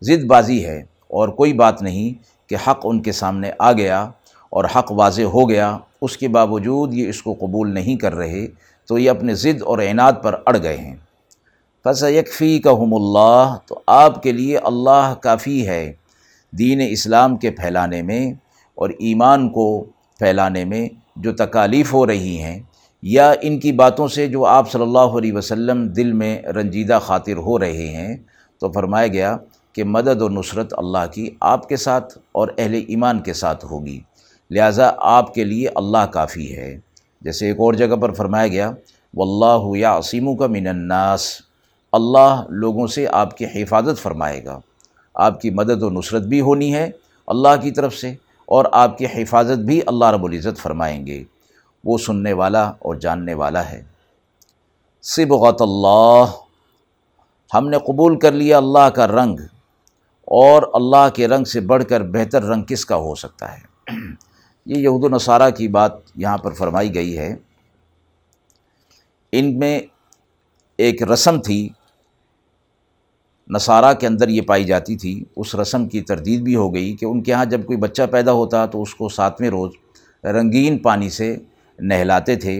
ضد 0.01 0.23
بازی 0.23 0.65
ہے۔ 0.65 0.83
اور 1.07 1.29
کوئی 1.29 1.53
بات 1.53 1.81
نہیں 1.81 2.23
کہ 2.49 2.55
حق 2.67 2.79
ان 2.83 3.01
کے 3.01 3.11
سامنے 3.11 3.51
آ 3.59 3.71
گیا 3.71 4.01
اور 4.49 4.65
حق 4.75 4.91
واضح 4.91 5.21
ہو 5.21 5.49
گیا، 5.49 5.77
اس 6.01 6.17
کے 6.17 6.27
باوجود 6.27 6.93
یہ 6.93 7.09
اس 7.09 7.23
کو 7.23 7.33
قبول 7.33 7.73
نہیں 7.73 7.95
کر 7.95 8.15
رہے، 8.15 8.47
تو 8.85 8.97
یہ 8.97 9.09
اپنے 9.09 9.35
ضد 9.35 9.61
اور 9.61 9.79
اعناد 9.79 10.13
پر 10.23 10.35
اڑ 10.45 10.57
گئے 10.63 10.77
ہیں۔ 10.77 10.95
پس 11.85 12.03
یکفی 12.03 12.59
کا 12.59 12.71
اللہ 12.71 13.55
تو 13.65 13.79
آپ 13.87 14.21
کے 14.23 14.31
لیے 14.31 14.57
اللہ 14.57 15.13
کافی 15.21 15.67
ہے 15.67 15.93
دین 16.53 16.81
اسلام 16.89 17.37
کے 17.37 17.51
پھیلانے 17.51 18.01
میں 18.01 18.33
اور 18.77 18.89
ایمان 18.99 19.49
کو 19.49 19.67
پھیلانے 20.19 20.65
میں 20.65 20.87
جو 21.15 21.33
تکالیف 21.35 21.93
ہو 21.93 22.05
رہی 22.07 22.37
ہیں، 22.41 22.59
یا 23.03 23.33
ان 23.41 23.59
کی 23.59 23.71
باتوں 23.71 24.07
سے 24.07 24.27
جو 24.27 24.45
آپ 24.45 24.71
صلی 24.71 24.81
اللہ 24.81 25.17
علیہ 25.17 25.33
وسلم 25.33 25.87
دل 25.87 26.11
میں 26.13 26.41
رنجیدہ 26.55 26.99
خاطر 27.01 27.37
ہو 27.37 27.59
رہے 27.59 27.87
ہیں، 27.87 28.15
تو 28.61 28.71
فرمایا 28.71 29.07
گیا 29.07 29.35
کہ 29.73 29.83
مدد 29.83 30.21
و 30.21 30.29
نصرت 30.29 30.73
اللہ 30.77 31.05
کی 31.13 31.29
آپ 31.39 31.67
کے 31.69 31.75
ساتھ 31.75 32.17
اور 32.31 32.47
اہل 32.57 32.73
ایمان 32.87 33.19
کے 33.19 33.33
ساتھ 33.33 33.65
ہوگی۔ 33.65 33.99
لہٰذا 34.51 34.91
آپ 34.97 35.33
کے 35.33 35.43
لیے 35.43 35.67
اللہ 35.75 36.05
کافی 36.11 36.55
ہے۔ 36.57 36.77
جیسے 37.21 37.47
ایک 37.47 37.59
اور 37.59 37.73
جگہ 37.73 37.95
پر 37.95 38.13
فرمایا 38.13 38.47
گیا 38.47 38.71
واللہ 39.13 39.77
یا 39.77 39.97
عصیموں 39.97 40.35
کا 40.35 40.47
من 40.47 40.67
الناس۔ 40.67 41.27
اللہ 41.93 42.43
لوگوں 42.49 42.87
سے 42.87 43.07
آپ 43.07 43.37
کی 43.37 43.45
حفاظت 43.45 44.01
فرمائے 44.01 44.45
گا۔ 44.45 44.59
آپ 45.13 45.41
کی 45.41 45.49
مدد 45.49 45.83
و 45.83 45.89
نصرت 45.89 46.21
بھی 46.21 46.41
ہونی 46.41 46.75
ہے 46.75 46.91
اللہ 47.27 47.61
کی 47.61 47.71
طرف 47.71 47.95
سے 47.95 48.15
اور 48.45 48.65
آپ 48.71 48.97
کی 48.97 49.05
حفاظت 49.05 49.59
بھی 49.59 49.81
اللہ 49.87 50.05
رب 50.05 50.23
العزت 50.23 50.59
فرمائیں 50.59 51.07
گے۔ 51.07 51.23
وہ 51.83 51.97
سننے 51.97 52.33
والا 52.33 52.63
اور 52.63 52.95
جاننے 52.95 53.33
والا 53.33 53.69
ہے۔ 53.69 53.83
صبغت 55.01 55.61
اللہ۔ 55.61 56.25
ہم 57.53 57.69
نے 57.69 57.77
قبول 57.77 58.19
کر 58.19 58.31
لیا 58.31 58.57
اللہ 58.57 58.89
کا 58.89 59.07
رنگ 59.07 59.39
اور 60.25 60.63
اللہ 60.73 61.09
کے 61.13 61.27
رنگ 61.27 61.43
سے 61.43 61.59
بڑھ 61.59 61.83
کر 61.89 62.01
بہتر 62.01 62.43
رنگ 62.43 62.63
کس 62.63 62.85
کا 62.85 62.95
ہو 62.95 63.15
سکتا 63.15 63.57
ہے؟ 63.57 63.61
یہ 64.65 64.75
یہود 64.75 65.03
و 65.03 65.15
نصارہ 65.15 65.49
کی 65.49 65.67
بات 65.67 65.91
یہاں 66.15 66.37
پر 66.37 66.51
فرمائی 66.51 66.95
گئی 66.95 67.17
ہے۔ 67.17 67.35
ان 69.31 69.59
میں 69.59 69.79
ایک 70.77 71.03
رسم 71.03 71.41
تھی 71.41 71.69
نصارہ 73.49 73.93
کے 73.93 74.07
اندر 74.07 74.29
یہ 74.29 74.41
پائی 74.41 74.63
جاتی 74.63 74.95
تھی، 74.95 75.23
اس 75.35 75.53
رسم 75.55 75.87
کی 75.87 76.01
تردید 76.01 76.41
بھی 76.41 76.55
ہو 76.55 76.73
گئی 76.73 76.95
کہ 76.95 77.05
ان 77.05 77.21
کے 77.23 77.33
ہاں 77.33 77.45
جب 77.45 77.65
کوئی 77.65 77.77
بچہ 77.77 78.03
پیدا 78.11 78.31
ہوتا 78.31 78.65
تو 78.65 78.81
اس 78.81 78.93
کو 78.95 79.09
ساتویں 79.09 79.49
روز 79.49 79.71
رنگین 80.23 80.77
پانی 80.77 81.09
سے 81.09 81.35
نہلاتے 81.79 82.35
تھے 82.35 82.57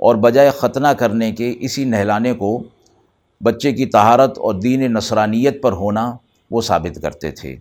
اور 0.00 0.16
بجائے 0.16 0.50
ختنہ 0.50 0.88
کرنے 0.98 1.30
کے 1.32 1.52
اسی 1.60 1.84
نہلانے 1.84 2.32
کو 2.34 2.62
بچے 3.40 3.72
کی 3.72 3.86
طہارت 3.86 4.38
اور 4.38 4.54
دین 4.54 4.92
نصرانیت 4.92 5.62
پر 5.62 5.72
ہونا 5.72 6.10
وہ 6.50 6.60
ثابت 6.60 7.00
کرتے 7.02 7.30
تھے۔ 7.30 7.54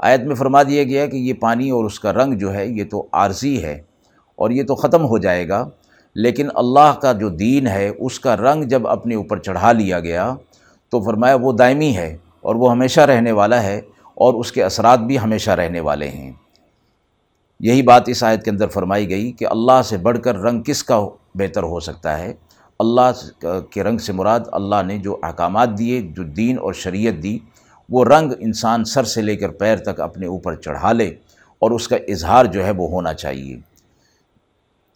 آیت 0.00 0.20
میں 0.20 0.34
فرما 0.34 0.62
دیا 0.62 0.82
گیا 0.82 1.06
کہ 1.06 1.16
یہ 1.16 1.34
پانی 1.40 1.70
اور 1.70 1.84
اس 1.84 2.00
کا 2.00 2.12
رنگ 2.12 2.38
جو 2.38 2.54
ہے 2.54 2.66
یہ 2.68 2.84
تو 2.90 3.06
عارضی 3.12 3.62
ہے 3.62 3.80
اور 4.38 4.50
یہ 4.50 4.62
تو 4.62 4.74
ختم 4.74 5.04
ہو 5.04 5.18
جائے 5.18 5.48
گا، 5.48 5.68
لیکن 6.16 6.48
اللہ 6.54 6.92
کا 7.02 7.12
جو 7.12 7.28
دین 7.28 7.66
ہے 7.66 7.88
اس 7.88 8.18
کا 8.20 8.36
رنگ 8.36 8.64
جب 8.64 8.86
اپنے 8.88 9.14
اوپر 9.14 9.38
چڑھا 9.38 9.72
لیا 9.72 10.00
گیا 10.00 10.34
تو 10.94 11.00
فرمایا 11.00 11.34
وہ 11.34 11.52
دائمی 11.52 11.96
ہے 11.96 12.16
اور 12.40 12.54
وہ 12.54 12.70
ہمیشہ 12.70 13.00
رہنے 13.00 13.32
والا 13.32 13.62
ہے 13.62 13.80
اور 14.14 14.34
اس 14.34 14.52
کے 14.52 14.62
اثرات 14.62 14.98
بھی 14.98 15.18
ہمیشہ 15.18 15.50
رہنے 15.50 15.80
والے 15.80 16.08
ہیں۔ 16.08 16.32
یہی 17.60 17.82
بات 17.82 18.02
اس 18.06 18.24
آیت 18.24 18.44
کے 18.44 18.50
اندر 18.50 18.68
فرمائی 18.68 19.10
گئی 19.10 19.32
کہ 19.32 19.46
اللہ 19.46 19.82
سے 19.84 19.96
بڑھ 19.96 20.18
کر 20.18 20.36
رنگ 20.36 20.62
کس 20.62 20.84
کا 20.84 21.00
بہتر 21.34 21.62
ہو 21.62 21.80
سکتا 21.80 22.18
ہے؟ 22.18 22.32
اللہ 22.78 23.46
کے 23.70 23.82
رنگ 23.82 23.98
سے 23.98 24.12
مراد 24.12 24.40
اللہ 24.52 24.82
نے 24.86 24.98
جو 24.98 25.18
احکامات 25.22 25.78
دیے، 25.78 26.00
جو 26.00 26.22
دین 26.22 26.58
اور 26.58 26.72
شریعت 26.72 27.22
دی، 27.22 27.38
وہ 27.88 28.04
رنگ 28.04 28.32
انسان 28.38 28.84
سر 28.84 29.04
سے 29.04 29.22
لے 29.22 29.36
کر 29.36 29.48
پیر 29.48 29.76
تک 29.76 30.00
اپنے 30.00 30.26
اوپر 30.26 30.54
چڑھا 30.54 30.92
لے 30.92 31.08
اور 31.58 31.70
اس 31.70 31.88
کا 31.88 31.96
اظہار 32.08 32.44
جو 32.44 32.64
ہے 32.64 32.70
وہ 32.70 32.88
ہونا 32.88 33.14
چاہیے۔ 33.14 33.56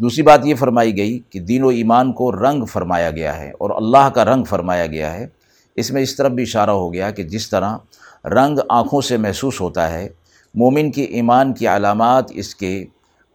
دوسری 0.01 0.23
بات 0.23 0.47
یہ 0.47 0.55
فرمائی 0.55 0.97
گئی 0.97 1.19
کہ 1.31 1.41
دین 1.41 1.65
و 1.65 1.69
ایمان 1.69 2.13
کو 2.13 2.33
رنگ 2.33 2.65
فرمایا 2.65 3.11
گیا 3.11 3.39
ہے 3.39 3.51
اور 3.51 3.71
اللہ 3.71 4.11
کا 4.15 4.25
رنگ 4.25 4.45
فرمایا 4.45 4.87
گیا 4.87 5.15
ہے۔ 5.15 5.38
اس 5.79 5.91
میں 5.91 6.03
اس 6.03 6.17
طرف 6.17 6.33
بھی 6.33 6.43
اشارہ 6.43 6.71
ہو 6.71 6.93
گیا 6.93 7.11
کہ 7.11 7.23
جس 7.23 7.51
طرح 7.51 7.77
رنگ 8.25 8.59
آنکھوں 8.69 9.01
سے 9.01 9.17
محسوس 9.17 9.61
ہوتا 9.61 9.93
ہے، 9.93 10.09
مومن 10.55 10.91
کی 10.91 11.03
ایمان 11.03 11.53
کی 11.55 11.67
علامات 11.67 12.25
اس 12.31 12.55
کے 12.55 12.85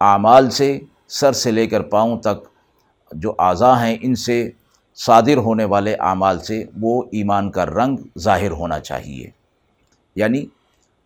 اعمال 0.01 0.50
سے 0.50 0.79
سر 1.07 1.31
سے 1.31 1.51
لے 1.51 1.67
کر 1.67 1.81
پاؤں 1.81 2.17
تک 2.17 2.47
جو 3.12 3.33
اعضاء 3.39 3.75
ہیں، 3.75 3.97
ان 4.01 4.15
سے 4.15 4.50
صادر 4.95 5.38
ہونے 5.38 5.65
والے 5.65 5.95
اعمال 6.00 6.39
سے 6.39 6.63
وہ 6.81 7.03
ایمان 7.12 7.51
کا 7.51 7.65
رنگ 7.65 7.97
ظاہر 8.19 8.51
ہونا 8.51 8.79
چاہیے۔ 8.79 9.29
یعنی 10.15 10.45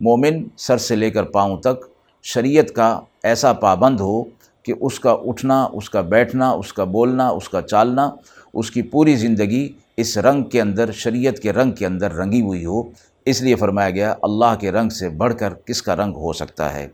مومن 0.00 0.44
سر 0.56 0.78
سے 0.78 0.96
لے 0.96 1.10
کر 1.10 1.22
پاؤں 1.22 1.56
تک 1.56 1.84
شریعت 2.22 2.70
کا 2.70 3.00
ایسا 3.22 3.52
پابند 3.52 4.00
ہو 4.00 4.24
کہ 4.62 4.72
اس 4.80 5.00
کا 5.00 5.10
اٹھنا، 5.10 5.68
اس 5.72 5.90
کا 5.90 6.00
بیٹھنا، 6.00 6.50
اس 6.50 6.72
کا 6.72 6.84
بولنا، 6.84 7.28
اس 7.28 7.48
کا 7.48 7.62
چالنا، 7.62 8.10
اس 8.54 8.70
کی 8.70 8.82
پوری 8.82 9.16
زندگی 9.16 9.68
اس 9.98 10.18
رنگ 10.18 10.42
کے 10.42 10.60
اندر، 10.60 10.92
شریعت 10.92 11.38
کے 11.38 11.52
رنگ 11.52 11.72
کے 11.72 11.86
اندر 11.86 12.12
رنگی 12.12 12.40
ہوئی 12.40 12.64
ہو۔ 12.64 12.82
اس 13.24 13.42
لیے 13.42 13.54
فرمایا 13.54 13.90
گیا، 13.90 14.14
اللہ 14.22 14.54
کے 14.60 14.72
رنگ 14.72 14.88
سے 14.88 15.08
بڑھ 15.08 15.34
کر 15.34 15.54
کس 15.54 15.82
کا 15.82 15.96
رنگ 15.96 16.14
ہو 16.14 16.32
سکتا 16.32 16.74
ہے؟ 16.74 16.88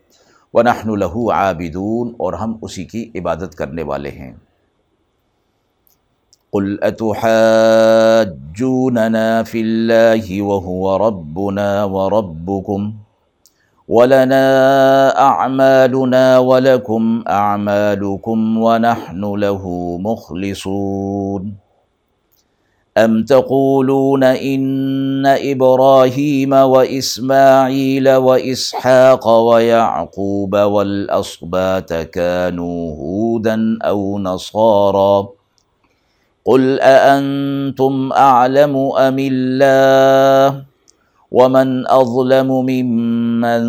ونحن 0.53 0.99
له 0.99 1.33
عابدون، 1.33 2.13
اور 2.17 2.33
ہم 2.33 2.57
اسی 2.61 2.85
کی 2.85 3.11
عبادت 3.15 3.55
کرنے 3.55 3.83
والے 3.83 4.09
ہیں۔ 4.09 4.33
قل 6.51 6.75
اتحاجوننا 6.81 9.43
في 9.43 9.61
الله 9.61 10.49
وهو 10.49 10.97
ربنا 10.97 11.83
وربكم؟ 11.83 12.91
ولنا 13.89 15.07
اعمالنا 15.07 16.39
ولكم 16.39 17.21
اعمالكم 17.25 18.57
ونحن 18.57 19.39
له 19.39 19.63
مخلصون۔ 19.99 21.64
ام 22.97 23.23
تقولون 23.23 24.23
ان 24.23 25.25
ابراهيم 25.25 26.53
واسماعيل 26.53 28.09
واسحاق 28.09 29.27
ويعقوب 29.27 30.55
والاصبات 30.55 31.93
كانوا 31.93 32.95
هودا 32.95 33.77
او 33.83 34.19
نصارى 34.19 35.27
قل 36.45 36.79
اانتم 36.79 38.11
اعلم 38.13 38.75
ام 38.77 39.17
الله 39.19 40.63
ومن 41.31 41.87
اظلم 41.87 42.47
ممن 42.47 43.63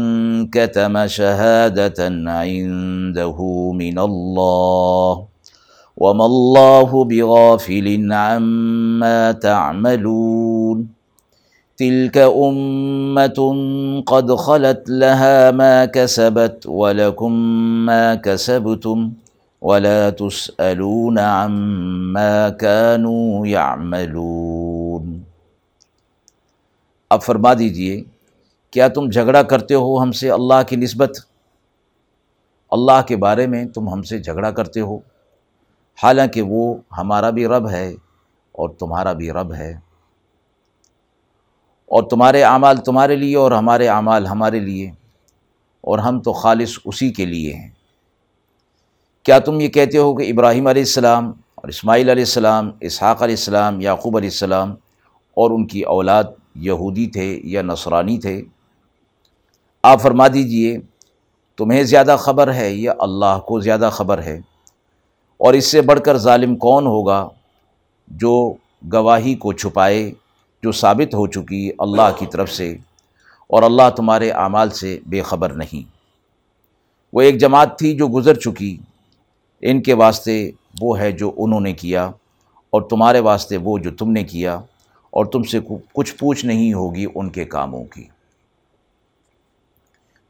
كتم 0.50 1.06
شهاده 1.06 1.98
عنده 2.26 3.38
من 3.74 3.98
الله 3.98 5.35
وما 5.96 6.26
الله 6.26 7.04
بغافل 7.04 8.12
عما 8.12 9.32
تعملون 9.32 10.88
تلك 11.76 12.16
امه 12.18 13.38
قد 14.06 14.34
خلت 14.34 14.82
لها 14.88 15.50
ما 15.50 15.84
كسبت 15.84 16.66
ولكم 16.66 17.32
ما 17.86 18.14
كسبتم 18.14 19.10
ولا 19.62 20.10
تسالون 20.10 21.18
عما 21.18 22.48
كانوا 22.48 23.46
يعملون 23.46 25.04
اب 27.10 27.20
فرما 27.22 27.52
دیجیے، 27.58 28.02
کیا 28.70 28.86
تم 28.94 29.08
جھگڑا 29.08 29.42
کرتے 29.42 29.74
ہو 29.74 30.02
ہم 30.02 30.12
سے 30.12 30.30
اللہ 30.30 30.62
کی 30.68 30.76
نسبت؟ 30.76 31.18
اللہ 32.72 33.00
کے 33.08 33.16
بارے 33.16 33.46
میں 33.46 33.64
تم 33.74 33.88
ہم 33.88 34.02
سے 34.02 34.18
جھگڑا 34.18 34.50
کرتے 34.50 34.80
ہو؟ 34.80 34.98
حالانکہ 36.02 36.42
وہ 36.42 36.74
ہمارا 36.98 37.30
بھی 37.30 37.46
رب 37.46 37.70
ہے 37.70 37.88
اور 38.52 38.68
تمہارا 38.68 39.12
بھی 39.12 39.32
رب 39.32 39.54
ہے۔ 39.54 39.70
اور 41.86 42.02
تمہارے 42.02 42.42
اعمال 42.42 42.76
تمہارے 42.76 43.16
لیے 43.16 43.36
اور 43.36 43.52
ہمارے 43.52 43.88
اعمال 43.88 44.26
ہمارے 44.26 44.60
لیے۔ 44.60 44.90
اور 45.80 45.98
ہم 45.98 46.20
تو 46.20 46.32
خالص 46.32 46.78
اسی 46.84 47.12
کے 47.12 47.24
لیے 47.24 47.54
ہیں۔ 47.54 47.70
کیا 49.22 49.38
تم 49.38 49.60
یہ 49.60 49.68
کہتے 49.68 49.98
ہو 49.98 50.16
کہ 50.16 50.30
ابراہیم 50.30 50.66
علیہ 50.66 50.82
السلام 50.82 51.32
اور 51.54 51.68
اسماعیل 51.68 52.10
علیہ 52.10 52.22
السلام، 52.22 52.70
اسحاق 52.80 53.22
علیہ 53.22 53.34
السلام، 53.34 53.80
یعقوب 53.80 54.16
علیہ 54.16 54.28
السلام 54.28 54.70
اور 55.34 55.50
ان 55.50 55.66
کی 55.66 55.82
اولاد 55.82 56.24
یہودی 56.54 57.06
تھے 57.06 57.40
یا 57.44 57.62
نصرانی 57.62 58.18
تھے؟ 58.18 58.42
آپ 59.82 60.02
فرما 60.02 60.28
دیجیے، 60.28 60.78
تمہیں 61.56 61.82
زیادہ 61.82 62.16
خبر 62.18 62.54
ہے 62.54 62.70
یا 62.70 62.92
اللہ 62.98 63.38
کو 63.46 63.60
زیادہ 63.60 63.88
خبر 63.92 64.22
ہے؟ 64.22 64.40
اور 65.38 65.54
اس 65.54 65.70
سے 65.70 65.80
بڑھ 65.80 66.00
کر 66.00 66.16
ظالم 66.16 66.56
کون 66.56 66.86
ہوگا 66.86 67.28
جو 68.08 68.54
گواہی 68.92 69.34
کو 69.34 69.52
چھپائے، 69.52 70.12
جو 70.62 70.72
ثابت 70.72 71.14
ہو 71.14 71.26
چکی 71.26 71.70
اللہ 71.78 72.10
کی 72.18 72.26
طرف 72.26 72.52
سے 72.52 72.76
اور 73.46 73.62
اللہ 73.62 73.90
تمہارے 73.96 74.30
اعمال 74.30 74.70
سے 74.70 74.98
بے 75.06 75.22
خبر 75.22 75.52
نہیں۔ 75.52 75.90
وہ 77.12 77.20
ایک 77.20 77.38
جماعت 77.38 77.78
تھی 77.78 77.96
جو 77.96 78.08
گزر 78.08 78.34
چکی، 78.34 78.76
ان 79.62 79.82
کے 79.82 79.94
واسطے 79.94 80.50
وہ 80.80 80.98
ہے 80.98 81.12
جو 81.12 81.32
انہوں 81.36 81.60
نے 81.60 81.72
کیا 81.72 82.06
اور 82.70 82.82
تمہارے 82.82 83.20
واسطے 83.20 83.56
وہ 83.56 83.78
جو 83.78 83.90
تم 83.90 84.10
نے 84.10 84.24
کیا 84.24 84.54
اور 85.10 85.26
تم 85.26 85.42
سے 85.42 85.60
کچھ 85.94 86.14
پوچھ 86.14 86.46
نہیں 86.46 86.72
ہوگی 86.72 87.06
ان 87.14 87.28
کے 87.28 87.44
کاموں 87.44 87.84
کی۔ 87.84 88.04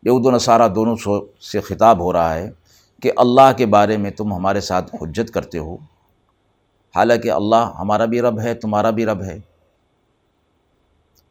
یہود 0.03 0.27
و 0.27 0.31
نصارہ 0.31 0.69
دونوں 0.69 0.97
سے 1.41 1.61
خطاب 1.61 2.01
ہو 2.01 2.13
رہا 2.13 2.35
ہے۔ 2.35 2.51
کہ 3.03 3.13
اللہ 3.17 3.53
کے 3.57 3.67
بارے 3.67 3.97
میں 3.97 4.11
تم 4.11 4.33
ہمارے 4.33 4.61
ساتھ 4.61 4.95
حجت 4.95 5.31
کرتے 5.31 5.59
ہو۔ 5.59 5.75
حالانکہ 6.97 7.31
اللہ 7.31 7.71
ہمارا 7.79 8.05
بھی 8.05 8.21
رب 8.21 8.41
ہے، 8.41 8.55
تمہارا 8.55 8.91
بھی 8.91 9.07
رب 9.07 9.23
ہے۔ 9.23 9.39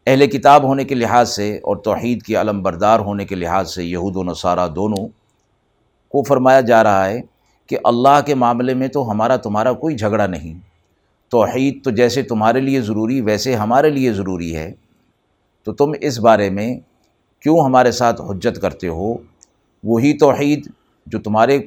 اہل 0.07 0.27
کتاب 0.27 0.63
ہونے 0.63 0.83
کے 0.83 0.95
لحاظ 0.95 1.29
سے 1.29 1.57
اور 1.57 1.77
توحید 1.77 2.23
کی 2.23 2.35
علم 2.35 2.61
بردار 2.61 2.99
ہونے 2.99 3.25
کے 3.25 3.35
لحاظ 3.35 3.75
سے 3.75 3.83
یہود 3.83 4.15
و 4.15 4.23
نصارہ 4.23 4.67
دونوں 4.67 5.07
کو 6.09 6.23
فرمایا 6.23 6.61
جا 6.61 6.83
رہا 6.83 7.05
ہے 7.05 7.21
کہ 7.67 7.77
اللہ 7.83 8.19
کے 8.25 8.35
معاملے 8.35 8.73
میں 8.73 8.87
تو 8.87 9.11
ہمارا 9.11 9.35
تمہارا 9.35 9.73
کوئی 9.73 9.95
جھگڑا 9.95 10.27
نہیں۔ 10.27 10.59
توحید 11.29 11.83
تو 11.83 11.91
جیسے 11.91 12.23
تمہارے 12.23 12.61
لیے 12.61 12.81
ضروری، 12.81 13.21
ویسے 13.21 13.55
ہمارے 13.55 13.89
لیے 13.89 14.13
ضروری 14.13 14.55
ہے۔ 14.55 14.73
تو 15.63 15.73
تم 15.73 15.91
اس 16.01 16.19
بارے 16.19 16.49
میں 16.49 16.79
کیوں 17.39 17.59
ہمارے 17.59 17.91
ساتھ 17.91 18.21
حجت 18.21 18.61
کرتے 18.61 18.87
ہو؟ 18.87 19.15
وہی 19.83 20.17
توحید 20.17 20.71
جو 21.05 21.19
تمہارے 21.19 21.59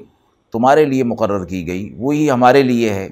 تمہارے 0.53 0.85
لیے 0.85 1.05
مقرر 1.05 1.45
کی 1.45 1.67
گئی، 1.67 1.95
وہی 1.99 2.31
ہمارے 2.31 2.63
لیے 2.63 2.93
ہے۔ 2.93 3.09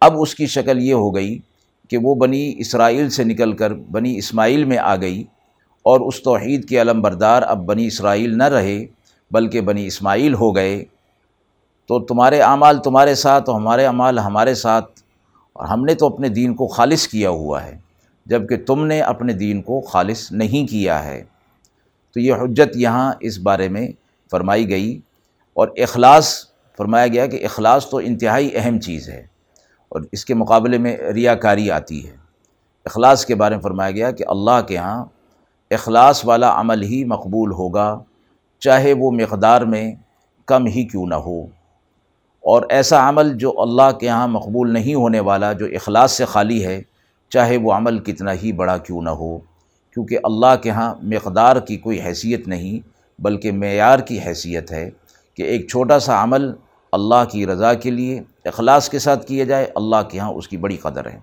اب 0.00 0.20
اس 0.20 0.34
کی 0.34 0.46
شکل 0.46 0.82
یہ 0.82 0.94
ہو 0.94 1.14
گئی 1.14 1.38
کہ 1.88 1.98
وہ 1.98 2.14
بنی 2.14 2.54
اسرائیل 2.58 3.10
سے 3.10 3.24
نکل 3.24 3.52
کر 3.52 3.74
بنی 3.74 4.18
اسماعیل 4.18 4.64
میں 4.64 4.78
آ 4.78 4.96
گئی 4.96 5.24
اور 5.82 6.00
اس 6.00 6.22
توحید 6.22 6.68
کے 6.68 6.80
علم 6.80 7.00
بردار 7.00 7.42
اب 7.42 7.66
بنی 7.66 7.86
اسرائیل 7.86 8.38
نہ 8.38 8.44
رہے، 8.44 8.86
بلکہ 9.30 9.60
بنی 9.60 9.86
اسماعیل 9.86 10.34
ہو 10.34 10.56
گئے۔ 10.56 10.84
تو 11.86 12.00
تمہارے 12.00 12.40
اعمال 12.40 12.82
تمہارے 12.82 13.14
ساتھ 13.14 13.50
اور 13.50 13.60
ہمارے 13.60 13.86
اعمال 13.86 14.18
ہمارے 14.18 14.54
ساتھ۔ 14.54 15.00
اور 15.52 15.66
ہم 15.66 15.84
نے 15.84 15.94
تو 15.94 16.06
اپنے 16.06 16.28
دین 16.28 16.54
کو 16.54 16.66
خالص 16.66 17.08
کیا 17.08 17.30
ہوا 17.30 17.64
ہے 17.64 17.78
جبکہ 18.26 18.56
تم 18.56 18.86
نے 18.86 19.00
اپنے 19.00 19.32
دین 19.32 19.62
کو 19.62 19.80
خالص 19.80 20.32
نہیں 20.32 20.70
کیا 20.70 21.04
ہے۔ 21.04 21.24
تو 22.14 22.20
یہ 22.20 22.34
حجت 22.34 22.76
یہاں 22.76 23.12
اس 23.20 23.38
بارے 23.38 23.68
میں 23.68 23.88
فرمائی 24.30 24.68
گئی۔ 24.68 25.00
اور 25.58 25.68
اخلاص، 25.76 26.44
فرمایا 26.76 27.06
گیا 27.06 27.26
کہ 27.26 27.44
اخلاص 27.44 27.88
تو 27.88 27.96
انتہائی 27.96 28.50
اہم 28.54 28.80
چیز 28.80 29.08
ہے 29.08 29.26
اور 29.88 30.00
اس 30.12 30.24
کے 30.24 30.34
مقابلے 30.34 30.78
میں 30.78 30.96
ریا 30.96 31.34
کاری 31.34 31.70
آتی 31.70 32.08
ہے۔ 32.08 32.16
اخلاص 32.84 33.26
کے 33.26 33.34
بارے 33.34 33.54
میں 33.54 33.62
فرمایا 33.62 33.90
گیا 33.90 34.10
کہ 34.10 34.24
اللہ 34.28 34.60
کے 34.68 34.76
ہاں 34.76 35.04
اخلاص 35.70 36.24
والا 36.24 36.60
عمل 36.60 36.82
ہی 36.82 37.04
مقبول 37.04 37.52
ہوگا، 37.52 37.98
چاہے 38.58 38.92
وہ 38.92 39.10
مقدار 39.10 39.62
میں 39.62 39.94
کم 40.46 40.66
ہی 40.66 40.84
کیوں 40.84 41.06
نہ 41.06 41.14
ہو۔ 41.14 41.42
اور 42.40 42.62
ایسا 42.68 43.08
عمل 43.08 43.38
جو 43.38 43.60
اللہ 43.60 43.92
کے 44.00 44.08
ہاں 44.08 44.28
مقبول 44.28 44.72
نہیں 44.72 44.94
ہونے 44.94 45.20
والا، 45.20 45.52
جو 45.52 45.66
اخلاص 45.66 46.12
سے 46.12 46.24
خالی 46.24 46.66
ہے، 46.66 46.82
چاہے 47.28 47.56
وہ 47.56 47.72
عمل 47.72 47.98
کتنا 47.98 48.32
ہی 48.32 48.52
بڑا 48.52 48.78
کیوں 48.78 49.02
نہ 49.02 49.10
ہو۔ 49.10 49.38
کیونکہ 49.94 50.18
اللہ 50.24 50.56
کے 50.62 50.70
ہاں 50.70 50.94
مقدار 51.02 51.56
کی 51.56 51.76
کوئی 51.76 52.00
حیثیت 52.00 52.48
نہیں، 52.48 52.88
بلکہ 53.22 53.52
معیار 53.52 53.98
کی 53.98 54.18
حیثیت 54.26 54.72
ہے۔ 54.72 54.90
کہ 55.38 55.42
ایک 55.42 55.68
چھوٹا 55.68 55.98
سا 55.98 56.22
عمل 56.22 56.52
اللہ 56.92 57.24
کی 57.32 57.46
رضا 57.46 57.74
کے 57.74 57.90
لیے، 57.90 58.22
اخلاص 58.44 58.88
کے 58.88 58.98
ساتھ 58.98 59.26
کیا 59.26 59.44
جائے، 59.44 59.66
اللہ 59.74 59.96
کے 60.10 60.18
ہاں 60.18 60.32
اس 60.32 60.48
کی 60.48 60.56
بڑی 60.56 60.76
قدر 60.76 61.06
ہے۔ 61.06 61.18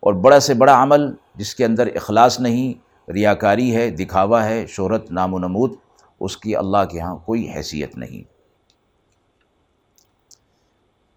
اور 0.00 0.14
بڑا 0.14 0.40
سے 0.40 0.54
بڑا 0.54 0.82
عمل 0.82 1.12
جس 1.34 1.54
کے 1.54 1.64
اندر 1.64 1.86
اخلاص 1.86 2.40
نہیں، 2.40 2.72
ریاکاری 3.12 3.76
ہے، 3.76 3.90
دکھاوا 3.90 4.44
ہے، 4.44 4.66
شہرت، 4.66 5.10
نام 5.10 5.34
و 5.34 5.38
نمود، 5.38 5.72
اس 6.20 6.36
کی 6.36 6.56
اللہ 6.56 6.84
کے 6.90 7.00
ہاں 7.00 7.16
کوئی 7.16 7.48
حیثیت 7.50 7.96
نہیں۔ 7.96 8.22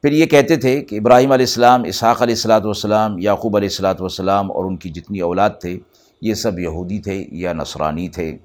پھر 0.02 0.12
یہ 0.12 0.26
کہتے 0.26 0.56
تھے 0.56 0.82
کہ 0.82 0.96
ابراہیم 0.96 1.32
علیہ 1.32 1.46
السلام، 1.46 1.84
اسحاق 1.84 2.22
علیہ 2.22 2.36
السلاۃ 2.36 2.62
والسلام، 2.64 3.20
یعقوب 3.20 3.56
علیہ 3.56 3.70
السلاۃ 3.70 3.96
والسلام 4.00 4.52
اور 4.52 4.66
ان 4.66 4.78
کی 4.78 4.90
جتنی 4.90 5.20
اولاد 5.20 5.50
تھے، 5.62 5.80
یہ 6.22 6.34
سب 6.34 6.60
یہودی 6.60 7.00
تھے 7.00 7.26
یا 7.32 7.54
نصرانی 7.54 8.08
تھے۔ 8.10 8.38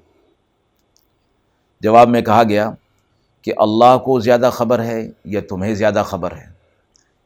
جواب 1.81 2.09
میں 2.09 2.21
کہا 2.21 2.43
گیا 2.43 2.71
کہ 3.41 3.53
اللہ 3.57 3.97
کو 3.97 4.19
زیادہ 4.19 4.49
خبر 4.53 4.83
ہے 4.83 5.09
یا 5.25 5.41
تمہیں 5.49 5.75
زیادہ 5.75 6.03
خبر 6.05 6.31
ہے؟ 6.31 6.45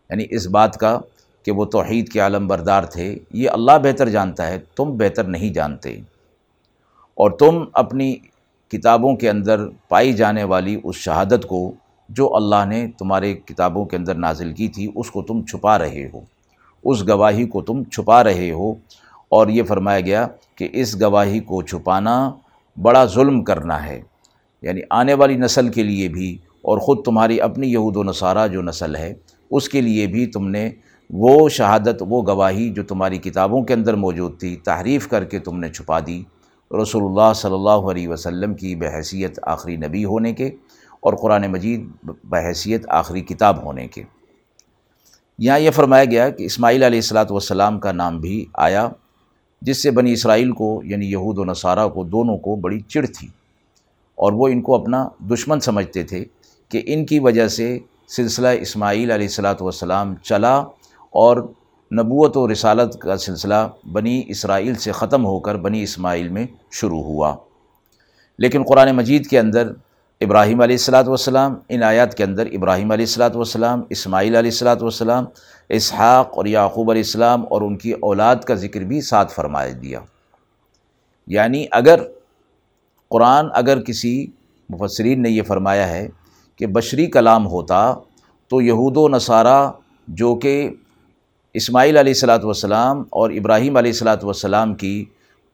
یعنی 0.10 0.26
اس 0.30 0.48
بات 0.48 0.78
کا 0.78 1.00
کہ 1.46 1.52
وہ 1.52 1.66
توحید 1.66 2.10
کے 2.10 2.20
عالم 2.20 2.48
بردار 2.48 2.84
تھے، 2.84 3.20
یہ 3.34 3.50
اللہ 3.50 3.72
بہتر 3.84 4.10
جانتا 4.10 4.48
ہے، 4.48 4.60
تم 4.76 4.98
بہتر 4.98 5.24
نہیں 5.24 5.54
جانتے۔ 5.54 6.00
اور 7.14 7.32
تم 7.32 7.64
اپنی 7.74 8.16
کتابوں 8.68 9.16
کے 9.16 9.30
اندر 9.30 9.66
پائی 9.90 10.14
جانے 10.14 10.44
والی 10.44 10.80
اس 10.84 10.96
شہادت 10.96 11.46
کو 11.48 11.72
جو 12.10 12.36
اللہ 12.36 12.66
نے 12.68 12.88
تمہارے 13.00 13.34
کتابوں 13.34 13.86
کے 13.86 13.98
اندر 13.98 14.16
نازل 14.16 14.54
کی 14.54 14.68
تھی، 14.68 14.92
اس 14.96 15.12
کو 15.12 15.22
تم 15.22 15.46
چھپا 15.46 15.80
رہے 15.80 16.10
ہو۔ 16.14 16.22
اس 16.84 17.08
گواہی 17.08 17.46
کو 17.46 17.62
تم 17.62 17.84
چھپا 17.84 18.24
رہے 18.24 18.52
ہو۔ 18.52 18.74
اور 19.30 19.48
یہ 19.48 19.64
فرمایا 19.64 20.00
گیا 20.00 20.28
کہ 20.56 20.68
اس 20.72 21.02
گواہی 21.02 21.40
کو 21.40 21.62
چھپانا 21.62 22.32
بڑا 22.82 23.06
ظلم 23.06 23.44
کرنا 23.44 23.86
ہے۔ 23.86 24.02
یعنی 24.62 24.82
آنے 24.90 25.14
والی 25.14 25.36
نسل 25.36 25.70
کے 25.70 25.84
لیے 25.84 26.08
بھی 26.08 26.38
اور 26.62 26.78
خود 26.78 27.04
تمہاری 27.06 27.42
اپنی 27.42 27.72
یہود 27.72 27.96
و 27.96 28.04
نصارہ 28.04 28.48
جو 28.48 28.62
نسل 28.62 28.96
ہے، 28.96 29.14
اس 29.52 29.70
کے 29.70 29.82
لیے 29.82 30.08
بھی 30.08 30.26
تم 30.26 30.50
نے 30.50 30.70
وہ 31.10 31.50
شہادت، 31.50 32.04
وہ 32.10 32.24
گواہی 32.28 32.70
جو 32.70 32.84
تمہاری 32.84 33.18
کتابوں 33.18 33.64
کے 33.64 33.74
اندر 33.74 33.94
موجود 33.94 34.40
تھی، 34.40 34.56
تحریف 34.56 35.08
کر 35.08 35.24
کے 35.24 35.40
تم 35.40 35.60
نے 35.60 35.70
چھپا 35.70 36.00
دی۔ 36.00 36.24
رسول 36.82 37.04
اللہ 37.04 37.34
صلی 37.36 37.54
اللہ 37.54 37.90
علیہ 37.92 38.08
وسلم 38.08 38.54
کی 38.54 38.76
بحیثیت 38.76 39.40
آخری 39.42 39.76
نبی 39.76 40.06
ہونے 40.06 40.34
کے 40.34 40.48
اور 41.00 41.14
قرآن 41.14 41.52
مجید 41.52 41.90
بحیثیت 42.24 42.86
آخری 42.90 43.22
کتاب 43.22 43.64
ہونے 43.64 43.88
کے۔ 43.88 44.04
یہاں 45.38 45.60
یہ 45.60 45.72
فرمایا 45.72 46.06
گیا 46.06 46.30
کہ 46.30 46.44
اسماعیل 46.44 46.84
علیہ 46.84 47.00
السلاۃ 47.00 47.26
والسلام 47.30 47.80
کا 47.80 47.92
نام 47.92 48.20
بھی 48.20 48.46
آیا، 48.54 48.90
جس 49.62 49.84
سے 49.84 49.92
بنی 49.92 50.14
اسرائیل 50.14 50.52
کو 50.52 50.82
یعنی 50.86 51.12
یہود 51.12 51.38
و 51.38 51.46
نصارہ 51.46 51.88
کو، 51.88 52.04
دونوں 52.04 52.38
کو 52.38 52.56
بڑی 52.56 52.80
چڑ 52.80 53.06
تھی۔ 53.06 53.28
اور 54.22 54.34
وہ 54.34 54.48
ان 54.48 54.62
کو 54.62 54.76
اپنا 54.76 55.08
دشمن 55.20 55.60
سمجھتے 55.60 56.04
تھے 56.04 56.26
کہ 56.70 56.82
ان 56.86 57.06
کی 57.06 57.20
وجہ 57.20 57.48
سے 57.48 57.78
سلسلہ 58.08 58.48
اسماعیل 58.48 59.12
علیہ 59.12 59.28
السلاۃ 59.28 59.62
والسلام 59.62 60.16
چلا 60.16 60.56
اور 61.10 61.38
نبوت 61.92 62.38
و 62.38 62.52
رسالت 62.52 63.00
کا 63.00 63.18
سلسلہ 63.18 63.68
بنی 63.92 64.24
اسرائیل 64.28 64.76
سے 64.76 64.92
ختم 64.92 65.26
ہو 65.26 65.40
کر 65.40 65.56
بنی 65.56 65.84
اسماعیل 65.84 66.28
میں 66.28 66.46
شروع 66.72 67.02
ہوا۔ 67.04 67.36
لیکن 68.40 68.64
قرآن 68.64 68.96
مجید 68.96 69.28
کے 69.28 69.40
اندر 69.40 69.72
ابراہیم 70.22 70.62
علیہ 70.62 70.76
السلاۃ 70.76 71.08
والسلام، 71.08 71.56
ان 71.70 71.84
آیات 71.84 72.14
کے 72.18 72.24
اندر 72.24 72.46
ابراہیم 72.46 72.92
علیہ 72.92 73.06
السلاۃ 73.06 73.36
والسلام، 73.36 73.82
اسماعیل 73.90 74.36
علیہ 74.36 74.52
السلاۃ 74.52 74.82
والسلام، 74.82 75.26
اسحاق 75.70 76.38
اور 76.38 76.46
یعقوب 76.46 76.92
علیہ 76.92 77.02
السلام 77.02 77.46
اور 77.50 77.62
ان 77.62 77.78
کی 77.78 77.92
اولاد 77.92 78.36
کا 78.36 78.56
ذکر 78.56 78.80
بھی 78.80 79.02
ساتھ 79.02 79.34
فرمایا 79.34 79.74
دیا۔ 79.82 80.00
یعنی 81.28 81.66
اگر 81.72 82.04
قرآن 83.12 83.48
اگر 83.54 83.82
کسی 83.82 84.16
مفسرین 84.70 85.22
نے 85.22 85.30
یہ 85.30 85.44
فرمایا 85.48 85.88
ہے 85.90 86.08
کہ 86.60 86.68
بشری 86.68 87.06
کلام 87.12 87.48
ہوتا 87.48 87.82
تو 88.52 88.62
یہود 88.62 88.98
و 88.98 89.08
نصارہ 89.10 89.72
جو 90.08 90.34
کہ 90.36 90.54
اسماعیل 91.56 91.98
علیہ 91.98 92.14
السلاۃ 92.14 92.44
والسلام 92.44 93.04
اور 93.12 93.32
ابراہیم 93.38 93.78
علیہ 93.78 93.92
السلاۃ 93.92 94.24
والسلام 94.24 94.74
کی 94.76 95.04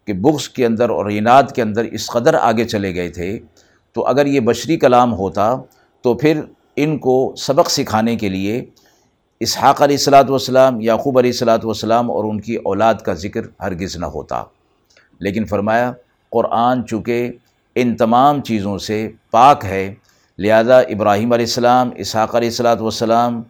کہ 0.07 0.13
بغض 0.13 0.47
کے 0.49 0.65
اندر 0.65 0.89
اور 0.89 1.09
یناد 1.11 1.51
کے 1.55 1.61
اندر 1.61 1.85
اس 1.91 2.09
قدر 2.11 2.33
آگے 2.41 2.65
چلے 2.65 2.93
گئے 2.95 3.09
تھے، 3.11 3.37
تو 3.95 4.05
اگر 4.07 4.25
یہ 4.25 4.39
بشری 4.39 4.77
کلام 4.79 5.13
ہوتا 5.13 5.53
تو 6.03 6.13
پھر 6.17 6.41
ان 6.75 6.97
کو 6.99 7.33
سبق 7.37 7.69
سکھانے 7.71 8.15
کے 8.15 8.29
لیے 8.29 8.63
اسحاق 9.41 9.81
علیہ 9.81 9.95
السلاۃ 9.95 10.29
والسلام، 10.29 10.79
یعقوب 10.81 11.17
علیہ 11.17 11.31
السلاۃ 11.31 11.63
والسلام 11.63 12.11
اور 12.11 12.23
ان 12.23 12.39
کی 12.41 12.55
اولاد 12.55 13.01
کا 13.05 13.13
ذکر 13.23 13.47
ہرگز 13.61 13.97
نہ 13.97 14.05
ہوتا۔ 14.15 14.43
لیکن 15.19 15.45
فرمایا، 15.45 15.91
قرآن 16.31 16.85
چونکہ 16.87 17.31
ان 17.81 17.95
تمام 17.95 18.41
چیزوں 18.41 18.77
سے 18.77 19.07
پاک 19.31 19.65
ہے۔ 19.65 19.93
لہذا 20.39 20.77
ابراہیم 20.79 21.33
علیہ 21.33 21.45
السلام، 21.45 21.89
اسحاق 21.95 22.35
علیہ 22.35 22.49
السلاۃ 22.49 22.81
والسلام، 22.81 23.41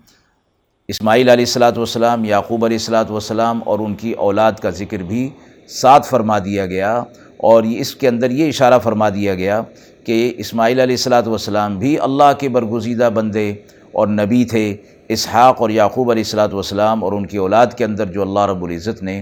اسماعیل 0.90 1.30
علیہ 1.30 1.46
السلاۃ 1.46 1.78
والسلام، 1.78 2.26
یعقوب 2.26 2.66
علیہ 2.66 2.78
السلاۃ 2.78 3.10
والسلام 3.10 3.62
اور 3.66 3.80
ان 3.80 3.96
کی 3.96 4.12
اولاد 4.26 4.60
کا 4.62 4.70
ذکر 4.70 5.04
بھی 5.04 5.30
ساتھ 5.70 6.08
فرما 6.08 6.38
دیا 6.40 6.66
گیا۔ 6.66 7.04
اور 7.38 7.64
اس 7.64 7.96
کے 7.96 8.08
اندر 8.08 8.32
یہ 8.32 8.48
اشارہ 8.48 8.78
فرما 8.84 9.10
دیا 9.10 9.34
گیا 9.36 9.62
کہ 10.06 10.34
اسماعیل 10.38 10.80
علیہ 10.80 10.96
السلاۃ 10.96 11.28
والسلام 11.28 11.78
بھی 11.80 12.00
اللہ 12.00 12.32
کے 12.40 12.50
برگزیدہ 12.50 13.10
بندے 13.14 13.50
اور 13.92 14.08
نبی 14.08 14.44
تھے۔ 14.46 14.66
اسحاق 15.10 15.62
اور 15.62 15.70
یعقوب 15.70 16.10
علیہ 16.12 16.24
السلاۃ 16.24 16.54
والسلام 16.54 17.04
اور 17.04 17.14
ان 17.14 17.26
کی 17.26 17.38
اولاد 17.38 17.74
کے 17.78 17.86
اندر 17.86 18.06
جو 18.06 18.22
اللہ 18.22 18.46
رب 18.46 18.64
العزت 18.64 19.04
نے 19.04 19.22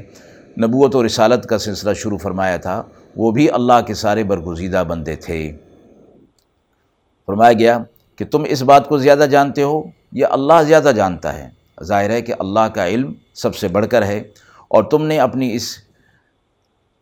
نبوت 0.62 0.96
و 0.96 1.06
رسالت 1.06 1.46
کا 1.46 1.58
سلسلہ 1.58 1.94
شروع 1.94 2.18
فرمایا 2.18 2.58
تھا۔ 2.58 2.82
وہ 3.16 3.32
بھی 3.32 3.52
اللہ 3.52 3.82
کے 3.88 3.94
سارے 3.94 4.24
برگزیدہ 4.24 4.84
بندے 4.88 5.16
تھے۔ 5.16 5.52
فرمایا 7.26 7.54
گیا 7.54 7.80
کہ 8.16 8.26
تم 8.26 8.44
اس 8.48 8.62
بات 8.62 8.88
کو 8.88 8.98
زیادہ 8.98 9.26
جانتے 9.32 9.64
ہو، 9.64 9.84
یہ 10.12 10.26
اللہ 10.26 10.64
زیادہ 10.64 10.92
جانتا 10.96 11.38
ہے۔ 11.38 11.50
ظاہر 11.84 12.10
ہے 12.10 12.22
کہ 12.22 12.34
اللہ 12.40 12.68
کا 12.74 12.88
علم 12.88 13.14
سب 13.34 13.56
سے 13.56 13.68
بڑھ 13.68 13.88
کر 13.88 14.06
ہے 14.06 14.18
اور 14.68 14.84
تم 14.84 15.06
نے 15.06 15.20
اپنی 15.20 15.56
اس 15.56 15.78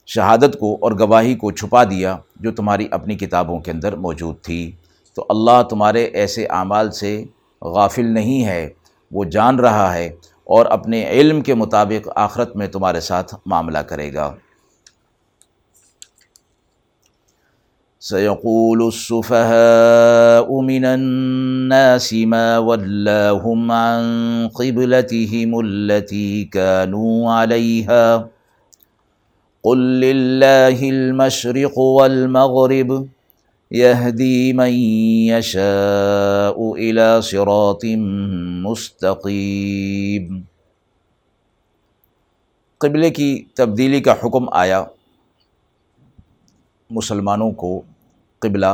شہادت 0.05 0.59
کو 0.59 0.77
اور 0.81 0.91
گواہی 0.91 1.35
کو 1.35 1.51
چھپا 1.51 1.83
دیا 1.83 2.17
جو 2.35 2.51
تمہاری 2.51 2.87
اپنی 2.91 3.15
کتابوں 3.15 3.59
کے 3.59 3.71
اندر 3.71 3.95
موجود 3.95 4.35
تھی۔ 4.41 4.71
تو 5.15 5.25
اللہ 5.29 5.61
تمہارے 5.69 6.03
ایسے 6.03 6.45
اعمال 6.45 6.91
سے 6.91 7.23
غافل 7.61 8.05
نہیں 8.05 8.45
ہے، 8.45 8.69
وہ 9.11 9.23
جان 9.23 9.59
رہا 9.59 9.93
ہے 9.93 10.07
اور 10.43 10.65
اپنے 10.65 11.09
علم 11.09 11.41
کے 11.41 11.53
مطابق 11.53 12.09
آخرت 12.15 12.55
میں 12.55 12.67
تمہارے 12.67 12.99
ساتھ 12.99 13.35
معاملہ 13.45 13.77
کرے 13.77 14.13
گا۔ 14.13 14.35
سيقول 18.03 18.87
السفهاء 18.87 20.61
من 20.61 20.85
الناس 20.85 22.13
ما 22.13 22.57
ولاهم 22.57 23.71
عن 23.71 24.03
قبلتهم 24.53 25.59
التي 25.59 26.43
كانوا 26.43 27.31
عليها. 27.31 28.27
قل 29.63 29.77
لله 29.77 30.89
المشرق 30.89 31.79
والمغرب، 31.79 33.07
يهدي 33.71 34.53
من 34.53 34.73
يشاء 35.31 36.75
إلى 36.75 37.21
صراط 37.21 37.85
مستقيم. 38.67 40.41
قبلے 42.79 43.09
کی 43.09 43.45
تبدیلی 43.55 44.01
کا 44.01 44.11
حکم 44.11 44.43
آیا، 44.51 44.83
مسلمانوں 46.89 47.51
کو 47.51 47.81
قبلہ 48.43 48.73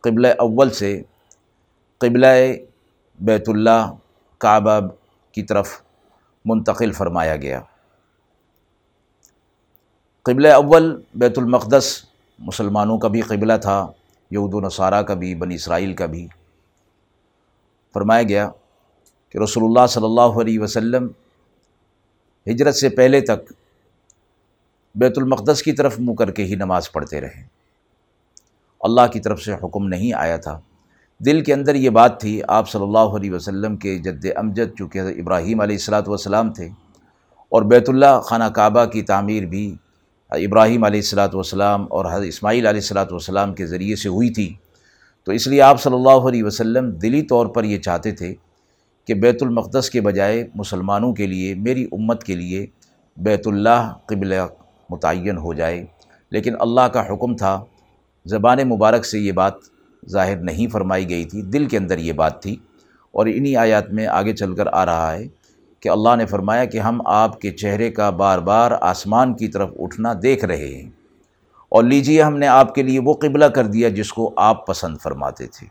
قبلہ 0.00 0.28
اول 0.38 0.70
سے 0.70 1.02
قبلہ 1.98 2.26
بیت 3.20 3.48
اللہ 3.48 3.92
کعبہ 4.38 4.80
کی 5.32 5.42
طرف 5.42 5.82
منتقل 6.44 6.92
فرمایا 6.92 7.36
گیا۔ 7.36 7.60
قبلہ 10.22 10.48
اول 10.48 11.00
بیت 11.14 11.38
المقدس 11.38 12.04
مسلمانوں 12.38 12.98
کا 12.98 13.08
بھی 13.08 13.20
قبلہ 13.20 13.52
تھا، 13.62 13.86
یہود 14.30 14.54
و 14.54 14.60
نصارہ 14.60 15.02
کا 15.02 15.14
بھی، 15.14 15.34
بنی 15.34 15.54
اسرائیل 15.54 15.94
کا 15.94 16.06
بھی۔ 16.06 16.26
فرمایا 17.92 18.22
گیا 18.22 18.48
کہ 19.30 19.38
رسول 19.38 19.64
اللہ 19.64 19.86
صلی 19.86 20.04
اللہ 20.04 20.40
علیہ 20.40 20.60
وسلم 20.60 21.08
ہجرت 22.46 22.74
سے 22.74 22.88
پہلے 22.88 23.20
تک 23.20 23.52
بیت 24.94 25.18
المقدس 25.18 25.62
کی 25.62 25.72
طرف 25.72 25.98
منہ 25.98 26.14
کر 26.14 26.30
کے 26.30 26.44
ہی 26.44 26.54
نماز 26.54 26.92
پڑھتے 26.92 27.20
رہے۔ 27.20 27.53
اللہ 28.84 29.06
کی 29.12 29.20
طرف 29.20 29.40
سے 29.42 29.54
حکم 29.62 29.86
نہیں 29.88 30.12
آیا 30.18 30.36
تھا۔ 30.36 30.58
دل 31.20 31.40
کے 31.44 31.52
اندر 31.54 31.74
یہ 31.74 31.90
بات 31.90 32.20
تھی، 32.20 32.40
آپ 32.48 32.68
صلی 32.70 32.82
اللہ 32.82 33.16
علیہ 33.16 33.32
وسلم 33.32 33.76
کے 33.76 33.96
جد 33.98 34.26
امجد، 34.36 34.76
چونکہ 34.78 35.00
حضرت 35.00 35.14
ابراہیم 35.18 35.60
علیہ 35.60 35.76
السلاۃ 35.76 36.08
والسلام 36.08 36.52
تھے، 36.52 36.68
اور 37.52 37.62
بیت 37.62 37.88
اللہ 37.88 38.20
خانہ 38.24 38.44
کعبہ 38.54 38.84
کی 38.92 39.02
تعمیر 39.02 39.46
بھی 39.46 39.74
ابراہیم 40.32 40.84
علیہ 40.84 41.00
السلاۃ 41.00 41.34
والسلام 41.34 41.86
اور 41.90 42.04
حضرت 42.12 42.28
اسماعیل 42.28 42.66
علیہ 42.66 42.80
السلاۃ 42.80 43.10
والسلام 43.10 43.54
کے 43.54 43.66
ذریعے 43.66 43.96
سے 43.96 44.08
ہوئی 44.08 44.30
تھی۔ 44.30 44.52
تو 45.26 45.32
اس 45.32 45.46
لیے 45.46 45.60
آپ 45.62 45.80
صلی 45.82 45.94
اللہ 45.94 46.26
علیہ 46.28 46.44
وسلم 46.44 46.90
دلی 47.02 47.22
طور 47.22 47.46
پر 47.54 47.64
یہ 47.64 47.78
چاہتے 47.78 48.12
تھے 48.12 48.34
کہ 49.08 49.14
بیت 49.14 49.42
المقدس 49.42 49.90
کے 49.90 50.00
بجائے 50.00 50.44
مسلمانوں 50.54 51.12
کے 51.14 51.26
لیے، 51.26 51.54
میری 51.56 51.84
امت 51.92 52.24
کے 52.24 52.34
لیے 52.34 52.66
بیت 53.16 53.46
اللہ 53.46 53.92
قبل 54.06 54.34
متعین 54.90 55.38
ہو 55.38 55.54
جائے۔ 55.54 55.84
لیکن 56.32 56.54
اللہ 56.60 56.88
کا 56.92 57.06
حکم 57.08 57.36
تھا 57.36 57.54
زبان 58.26 58.58
مبارک 58.68 59.04
سے 59.04 59.18
یہ 59.18 59.32
بات 59.32 59.54
ظاہر 60.08 60.36
نہیں 60.36 60.66
فرمائی 60.66 61.08
گئی 61.10 61.24
تھی، 61.24 61.42
دل 61.42 61.66
کے 61.66 61.78
اندر 61.78 61.98
یہ 61.98 62.12
بات 62.12 62.42
تھی۔ 62.42 62.56
اور 63.12 63.26
انہی 63.26 63.56
آیات 63.56 63.90
میں 63.90 64.06
آگے 64.06 64.32
چل 64.32 64.54
کر 64.54 64.66
آ 64.72 64.86
رہا 64.86 65.12
ہے 65.12 65.28
کہ 65.80 65.88
اللہ 65.88 66.16
نے 66.16 66.26
فرمایا 66.26 66.64
کہ 66.64 66.78
ہم 66.78 67.00
آپ 67.06 67.40
کے 67.40 67.50
چہرے 67.50 67.90
کا 67.90 68.10
بار 68.10 68.38
بار 68.38 68.70
آسمان 68.80 69.34
کی 69.34 69.48
طرف 69.48 69.68
اٹھنا 69.78 70.12
دیکھ 70.22 70.44
رہے 70.44 70.82
ہیں۔ 70.82 70.90
اور 71.68 71.84
لیجیے 71.84 72.22
ہم 72.22 72.38
نے 72.38 72.46
آپ 72.46 72.74
کے 72.74 72.82
لیے 72.82 73.00
وہ 73.00 73.14
قبلہ 73.14 73.44
کر 73.44 73.66
دیا 73.66 73.88
جس 73.88 74.12
کو 74.12 74.32
آپ 74.36 74.66
پسند 74.66 74.98
فرماتے 75.02 75.46
تھے۔ 75.46 75.66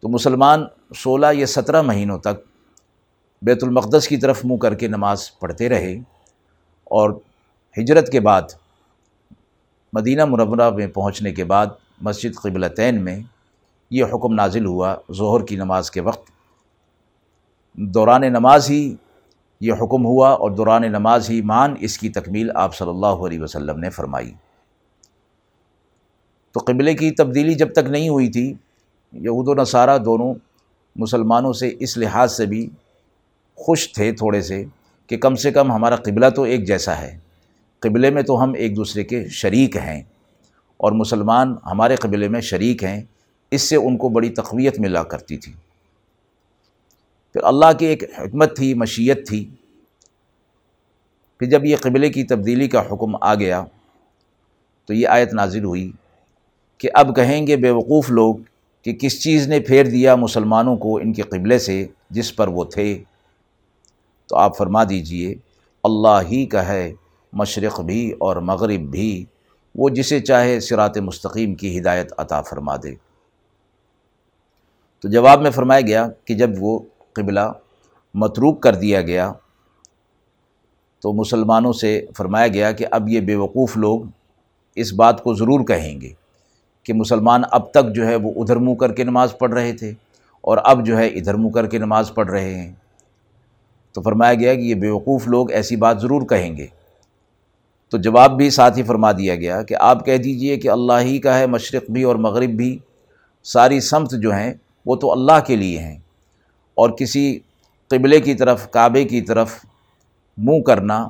تو 0.00 0.08
مسلمان 0.08 0.64
سولہ 0.96 1.26
یا 1.32 1.46
سترہ 1.46 1.82
مہینوں 1.82 2.18
تک 2.18 2.40
بیت 3.42 3.64
المقدس 3.64 4.08
کی 4.08 4.16
طرف 4.16 4.44
منہ 4.44 4.56
کر 4.56 4.74
کے 4.74 4.88
نماز 4.88 5.38
پڑھتے 5.38 5.68
رہے 5.68 5.94
اور 6.84 7.10
ہجرت 7.78 8.12
کے 8.12 8.20
بعد 8.20 8.42
مدینہ 9.92 10.24
مربرہ 10.24 10.70
میں 10.70 10.86
پہنچنے 10.86 11.32
کے 11.32 11.44
بعد 11.44 11.66
مسجد 12.00 12.36
قبلتین 12.42 13.04
میں 13.04 13.20
یہ 13.90 14.04
حکم 14.04 14.34
نازل 14.34 14.66
ہوا 14.66 14.96
ظہر 15.12 15.44
کی 15.44 15.56
نماز 15.56 15.90
کے 15.90 16.00
وقت۔ 16.00 16.30
دوران 17.74 18.20
نماز 18.20 18.70
ہی 18.70 18.94
یہ 19.60 19.72
حکم 19.72 20.06
ہوا 20.06 20.28
اور 20.28 20.50
دوران 20.50 20.82
نماز 20.82 21.30
ہی 21.30 21.42
مان 21.42 21.74
اس 21.80 21.98
کی 21.98 22.08
تکمیل 22.08 22.50
آپ 22.54 22.76
صلی 22.76 22.88
اللہ 22.88 23.06
علیہ 23.06 23.40
وسلم 23.40 23.78
نے 23.78 23.90
فرمائی۔ 23.90 24.32
تو 26.52 26.60
قبلے 26.66 26.94
کی 26.94 27.10
تبدیلی 27.10 27.54
جب 27.54 27.72
تک 27.72 27.90
نہیں 27.90 28.08
ہوئی 28.08 28.28
تھی، 28.28 28.54
یہود 29.12 29.48
و 29.48 29.54
نصارہ 29.54 29.98
دونوں 29.98 30.34
مسلمانوں 30.96 31.52
سے 31.52 31.76
اس 31.80 31.98
لحاظ 31.98 32.36
سے 32.36 32.46
بھی 32.46 32.70
خوش 33.54 33.92
تھے 33.92 34.12
تھوڑے 34.12 34.42
سے 34.42 34.64
کہ 35.06 35.16
کم 35.16 35.34
سے 35.34 35.50
کم 35.50 35.72
ہمارا 35.72 35.96
قبلہ 35.96 36.26
تو 36.30 36.42
ایک 36.42 36.66
جیسا 36.66 36.98
ہے۔ 36.98 37.18
قبلے 37.80 38.10
میں 38.10 38.22
تو 38.22 38.44
ہم 38.44 38.52
ایک 38.52 38.76
دوسرے 38.76 39.04
کے 39.04 39.28
شریک 39.28 39.76
ہیں 39.76 40.02
اور 40.76 40.92
مسلمان 40.92 41.54
ہمارے 41.66 41.96
قبلے 41.96 42.28
میں 42.28 42.40
شریک 42.40 42.84
ہیں، 42.84 43.02
اس 43.50 43.62
سے 43.62 43.76
ان 43.76 43.96
کو 43.96 44.08
بڑی 44.08 44.30
تقویت 44.30 44.80
ملا 44.80 45.02
کرتی 45.02 45.36
تھی۔ 45.36 45.52
پھر 47.32 47.44
اللہ 47.44 47.72
کی 47.78 47.86
ایک 47.86 48.02
حکمت 48.18 48.56
تھی، 48.56 48.74
مشیت 48.74 49.28
تھی۔ 49.28 49.50
پھر 51.38 51.46
جب 51.46 51.64
یہ 51.64 51.76
قبلے 51.80 52.10
کی 52.10 52.24
تبدیلی 52.24 52.68
کا 52.68 52.82
حکم 52.92 53.16
آ 53.20 53.34
گیا 53.34 53.64
تو 54.86 54.94
یہ 54.94 55.08
آیت 55.08 55.34
نازل 55.34 55.64
ہوئی 55.64 55.92
کہ 56.78 56.88
اب 56.94 57.16
کہیں 57.16 57.46
گے 57.46 57.56
بیوقوف 57.56 58.10
لوگ 58.10 58.34
کہ 58.82 58.92
کس 58.92 59.22
چیز 59.22 59.48
نے 59.48 59.60
پھیر 59.60 59.84
دیا 59.84 60.14
مسلمانوں 60.14 60.76
کو 60.76 60.96
ان 60.96 61.12
کے 61.12 61.22
قبلے 61.22 61.58
سے 61.58 61.86
جس 62.10 62.36
پر 62.36 62.48
وہ 62.48 62.64
تھے۔ 62.64 63.02
تو 64.26 64.36
آپ 64.36 64.56
فرما 64.56 64.84
دیجیے، 64.84 65.34
اللہ 65.84 66.20
ہی 66.30 66.46
کا 66.46 66.68
ہے 66.68 66.92
مشرق 67.32 67.80
بھی 67.80 68.12
اور 68.18 68.36
مغرب 68.36 68.80
بھی، 68.80 69.24
وہ 69.74 69.88
جسے 69.88 70.20
چاہے 70.20 70.60
سرات 70.60 70.98
مستقیم 70.98 71.54
کی 71.54 71.78
ہدایت 71.78 72.12
عطا 72.18 72.42
فرما 72.42 72.76
دے۔ 72.76 72.94
تو 75.00 75.08
جواب 75.08 75.42
میں 75.42 75.50
فرمایا 75.50 75.80
گیا 75.80 76.08
کہ 76.24 76.34
جب 76.34 76.50
وہ 76.58 76.78
قبلہ 77.12 77.52
متروک 78.14 78.62
کر 78.62 78.74
دیا 78.74 79.02
گیا، 79.02 79.32
تو 81.00 81.12
مسلمانوں 81.12 81.72
سے 81.72 82.06
فرمایا 82.16 82.48
گیا 82.48 82.72
کہ 82.72 82.86
اب 82.90 83.08
یہ 83.08 83.20
بیوقوف 83.20 83.76
لوگ 83.76 84.00
اس 84.74 84.92
بات 84.92 85.22
کو 85.22 85.34
ضرور 85.34 85.64
کہیں 85.64 86.00
گے 86.00 86.12
کہ 86.82 86.92
مسلمان 86.92 87.42
اب 87.50 87.70
تک 87.70 87.94
جو 87.94 88.06
ہے 88.06 88.16
وہ 88.16 88.32
ادھر 88.36 88.56
منہ 88.56 88.74
کر 88.74 88.92
کے 88.92 89.04
نماز 89.04 89.34
پڑھ 89.38 89.52
رہے 89.52 89.72
تھے 89.72 89.92
اور 90.40 90.58
اب 90.64 90.86
جو 90.86 90.98
ہے 90.98 91.06
ادھر 91.06 91.34
منہ 91.34 91.50
کر 91.50 91.66
کے 91.66 91.78
نماز 91.78 92.12
پڑھ 92.14 92.30
رہے 92.30 92.54
ہیں۔ 92.54 92.72
تو 93.92 94.02
فرمایا 94.02 94.34
گیا 94.34 94.54
کہ 94.54 94.60
یہ 94.60 94.74
بیوقوف 94.74 95.28
لوگ 95.28 95.50
ایسی 95.50 95.76
بات 95.76 96.00
ضرور 96.00 96.22
کہیں 96.22 96.56
گے۔ 96.56 96.66
تو 97.88 97.98
جواب 97.98 98.36
بھی 98.36 98.50
ساتھ 98.50 98.78
ہی 98.78 98.82
فرما 98.82 99.12
دیا 99.12 99.34
گیا 99.34 99.62
کہ 99.62 99.76
آپ 99.80 100.06
کہہ 100.06 100.16
دیجیے 100.16 100.56
کہ 100.56 100.70
اللہ 100.70 100.92
ہی 101.00 101.18
کا 101.18 101.38
ہے، 101.38 101.46
مشرق 101.46 101.90
بھی 101.90 102.02
اور 102.02 102.16
مغرب 102.16 102.50
بھی، 102.50 102.78
ساری 103.44 103.80
سمت 103.80 104.10
جو 104.22 104.32
ہیں 104.32 104.54
وہ 104.86 104.96
تو 104.96 105.12
اللہ 105.12 105.40
کے 105.46 105.56
لیے 105.56 105.78
ہیں۔ 105.78 105.98
اور 106.74 106.90
کسی 106.90 107.38
قبلے 107.88 108.20
کی 108.20 108.34
طرف، 108.34 108.70
کعبے 108.70 109.04
کی 109.04 109.20
طرف 109.20 109.64
منہ 110.36 110.62
کرنا 110.62 111.08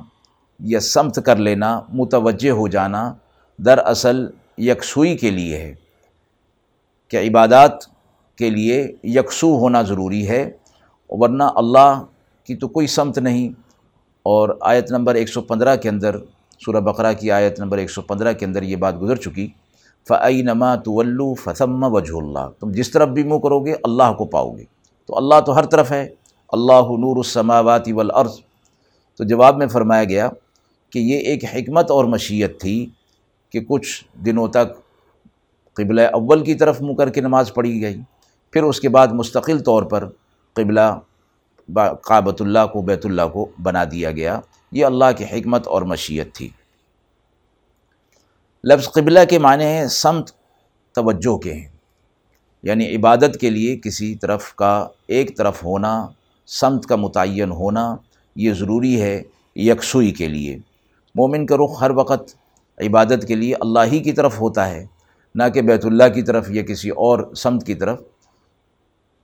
یا 0.59 0.79
سمت 0.79 1.19
کر 1.25 1.35
لینا، 1.35 1.81
متوجہ 1.89 2.49
ہو 2.49 2.67
جانا 2.67 3.13
دراصل 3.57 4.25
یکسوئی 4.57 5.17
کے 5.17 5.31
لیے 5.31 5.57
ہے۔ 5.57 5.75
کہ 7.07 7.17
عبادات 7.17 7.71
کے 8.37 8.49
لیے 8.49 8.87
یکسو 9.03 9.57
ہونا 9.57 9.81
ضروری 9.81 10.29
ہے، 10.29 10.51
ورنہ 11.09 11.43
اللہ 11.43 12.03
کی 12.43 12.55
تو 12.55 12.67
کوئی 12.67 12.87
سمت 12.87 13.17
نہیں۔ 13.17 13.49
اور 14.23 14.57
آیت 14.61 14.91
نمبر 14.91 15.15
ایک 15.15 15.29
سو 15.29 15.41
پندرہ 15.41 15.75
کے 15.75 15.89
اندر 15.89 16.15
سورہ 16.65 16.77
بقرہ 16.77 17.13
کی 17.13 17.31
آیت 17.31 17.59
نمبر 17.59 17.77
ایک 17.77 17.91
سو 17.91 18.01
پندرہ 18.01 18.33
کے 18.33 18.45
اندر 18.45 18.63
یہ 18.63 18.75
بات 18.75 19.01
گزر 19.01 19.15
چکی 19.15 19.47
فعی 20.07 20.41
نما 20.41 20.75
تو 20.75 21.33
فسم 21.33 21.83
وجہ 21.83 22.13
اللہ 22.13 22.49
تم 22.59 22.71
جس 22.71 22.91
طرف 22.91 23.09
بھی 23.09 23.23
منہ 23.23 23.39
کرو 23.39 23.59
گے، 23.59 23.73
اللہ 23.83 24.13
کو 24.17 24.25
پاؤ 24.25 24.51
گے۔ 24.51 24.63
تو 25.05 25.17
اللہ 25.17 25.39
تو 25.45 25.57
ہر 25.57 25.65
طرف 25.65 25.91
ہے۔ 25.91 26.09
اللہ 26.49 26.81
نور 26.81 27.17
السماواتی 27.17 27.91
والارض۔ 27.91 28.31
تو 29.17 29.23
جواب 29.23 29.57
میں 29.57 29.67
فرمایا 29.67 30.03
گیا 30.03 30.29
کہ 30.89 30.99
یہ 30.99 31.17
ایک 31.17 31.45
حکمت 31.45 31.91
اور 31.91 32.05
مشیت 32.05 32.61
تھی 32.61 32.89
کہ 33.51 33.59
کچھ 33.59 34.05
دنوں 34.25 34.47
تک 34.47 34.75
قبلہ 35.73 36.01
اول 36.01 36.43
کی 36.43 36.53
طرف 36.53 36.81
منہ 36.81 36.93
کر 36.93 37.09
کے 37.09 37.21
نماز 37.21 37.53
پڑھی 37.53 37.81
گئی۔ 37.81 38.01
پھر 38.51 38.63
اس 38.63 38.79
کے 38.79 38.89
بعد 38.89 39.07
مستقل 39.07 39.59
طور 39.59 39.83
پر 39.83 40.07
قبلہ 40.53 40.99
کعبۃ 42.03 42.39
اللہ 42.39 42.65
کو، 42.73 42.81
بیت 42.81 43.05
اللہ 43.05 43.27
کو 43.33 43.49
بنا 43.61 43.83
دیا 43.91 44.11
گیا۔ 44.11 44.39
یہ 44.71 44.85
اللہ 44.85 45.05
کی 45.17 45.23
حکمت 45.23 45.67
اور 45.67 45.81
مشیت 45.81 46.35
تھی۔ 46.35 46.49
لفظ 48.63 48.91
قبلہ 48.91 49.19
کے 49.29 49.39
معنی 49.39 49.63
ہیں 49.63 49.85
سمت، 49.85 50.31
توجہ 50.95 51.37
کے۔ 51.37 51.53
ہیں 51.53 51.67
یعنی 52.63 52.95
عبادت 52.95 53.37
کے 53.41 53.49
لیے 53.49 53.77
کسی 53.77 54.15
طرف 54.15 54.55
کا 54.55 54.87
ایک 55.07 55.37
طرف 55.37 55.63
ہونا، 55.63 56.07
سمت 56.47 56.85
کا 56.85 56.95
متعین 56.95 57.51
ہونا، 57.51 57.95
یہ 58.35 58.53
ضروری 58.53 59.01
ہے 59.01 59.23
یکسوئی 59.55 60.11
کے 60.11 60.27
لیے۔ 60.27 60.57
مومن 61.15 61.45
کا 61.45 61.55
رخ 61.57 61.83
ہر 61.83 61.91
وقت 61.91 62.35
عبادت 62.77 63.27
کے 63.27 63.35
لیے 63.35 63.55
اللہ 63.59 63.79
ہی 63.91 63.99
کی 63.99 64.11
طرف 64.11 64.41
ہوتا 64.41 64.69
ہے، 64.69 64.85
نہ 65.35 65.43
کہ 65.53 65.61
بیت 65.61 65.85
اللہ 65.85 66.03
کی 66.13 66.21
طرف 66.21 66.49
یا 66.49 66.63
کسی 66.63 66.89
اور 66.89 67.33
سمت 67.35 67.65
کی 67.65 67.73
طرف۔ 67.73 68.01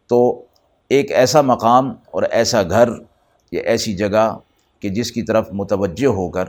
تو 0.08 0.46
ایک 0.90 1.12
ایسا 1.12 1.42
مقام 1.42 1.90
اور 2.12 2.24
ایسا 2.24 2.64
گھر 2.64 2.90
یا 3.52 3.62
ایسی 3.62 3.94
جگہ 3.94 4.38
کہ 4.80 4.90
جس 4.90 5.12
کی 5.12 5.22
طرف 5.22 5.50
متوجہ 5.52 6.08
ہو 6.08 6.30
کر 6.30 6.46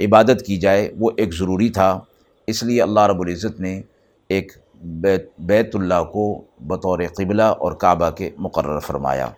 عبادت 0.00 0.46
کی 0.46 0.56
جائے، 0.56 0.92
وہ 0.98 1.10
ایک 1.16 1.34
ضروری 1.34 1.68
تھا۔ 1.68 2.00
اس 2.46 2.62
لیے 2.62 2.82
اللہ 2.82 3.00
رب 3.00 3.20
العزت 3.20 3.60
نے 3.60 3.82
ایک 4.28 4.52
بیت 4.84 5.30
بیت 5.38 5.76
اللہ 5.76 6.04
کو 6.12 6.42
بطور 6.60 6.98
قبلہ 7.16 7.42
اور 7.42 7.72
کعبہ 7.72 8.10
کے 8.10 8.30
مقرر 8.38 8.78
فرمایا۔ 8.78 9.30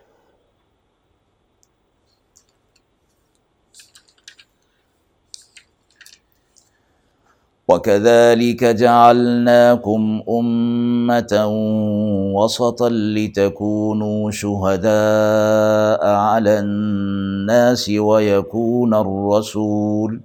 وَكَذَلِكَ 7.68 8.64
جَعَلْنَاكُمْ 8.64 10.22
أُمَّةً 10.28 11.46
وَسَطًا 12.37 12.88
لِتَكُونُوا 12.88 14.31
شُهَدَاءَ 14.31 16.02
عَلَى 16.07 16.59
النَّاسِ 16.59 17.88
وَيَكُونَ 17.88 18.94
الرَّسُولُ 18.94 20.20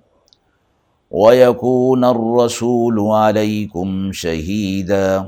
وَيَكُونَ 1.11 2.03
الرَّسُولُ 2.03 2.99
عَلَيْكُمْ 2.99 4.11
شَهِيدًا 4.11 5.27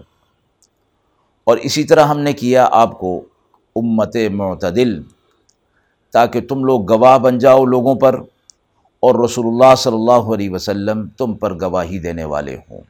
اور 1.43 1.57
اسی 1.57 1.83
طرح 1.83 2.05
ہم 2.05 2.19
نے 2.19 2.33
کیا 2.33 2.67
آپ 2.71 2.99
کو 2.99 3.23
امت 3.75 4.17
معتدل 4.31 5.01
تاکہ 6.11 6.41
تم 6.41 6.63
لوگ 6.63 6.91
گواہ 6.91 7.17
بن 7.17 7.37
جاؤ 7.37 7.65
لوگوں 7.65 7.95
پر 7.95 8.19
اور 9.05 9.23
رسول 9.23 9.45
اللہ 9.47 9.75
صلی 9.75 9.93
اللہ 9.93 10.33
علیہ 10.33 10.49
وسلم 10.49 11.07
تم 11.17 11.33
پر 11.33 11.61
گواہی 11.61 11.99
دینے 11.99 12.23
والے 12.23 12.55
ہوں۔ 12.55 12.81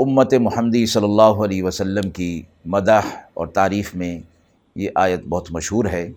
امت 0.00 0.34
محمدی 0.34 0.86
صلی 0.86 1.04
اللہ 1.04 1.44
علیہ 1.44 1.62
وسلم 1.62 2.10
کی 2.10 2.42
مدح 2.64 3.00
اور 3.34 3.46
تعریف 3.46 3.94
میں 3.94 4.18
یہ 4.74 4.90
آیت 4.94 5.24
بہت 5.24 5.50
مشہور 5.50 5.84
ہے 5.84 6.12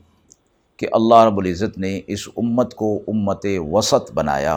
کہ 0.78 0.88
اللہ 0.92 1.16
رب 1.16 1.38
العزت 1.38 1.78
نے 1.78 2.02
اس 2.08 2.28
امت 2.38 2.76
کو 2.76 3.00
امت 3.08 3.46
وسط 3.72 4.12
بنایا 4.12 4.56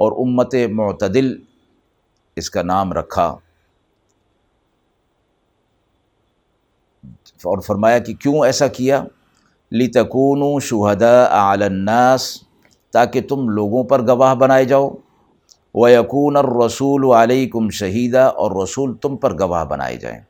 اور 0.00 0.12
امت 0.12 0.54
معتدل 0.72 1.36
اس 2.36 2.50
کا 2.50 2.62
نام 2.62 2.92
رکھا 2.92 3.36
اور 7.44 7.60
فرمایا 7.60 7.98
کہ 7.98 8.14
کیوں 8.14 8.44
ایسا 8.44 8.68
کیا؟ 8.68 9.04
لتکون 9.72 10.60
شہدا 10.60 11.50
الناس 11.52 12.42
تاکہ 12.92 13.20
تم 13.20 13.48
لوگوں 13.48 13.84
پر 13.84 14.06
گواہ 14.06 14.34
بنائے 14.34 14.64
جاؤ۔ 14.64 14.90
و 15.74 15.88
یقون 15.88 16.36
اور 16.36 16.64
رسول 16.64 17.04
علیکم 17.16 17.70
شہیدہ 17.70 18.32
اور 18.36 18.62
رسول 18.62 18.96
تم 18.96 19.16
پر 19.16 19.38
گواہ 19.38 19.64
بنائے 19.64 19.96
جائیں۔ 19.96 20.20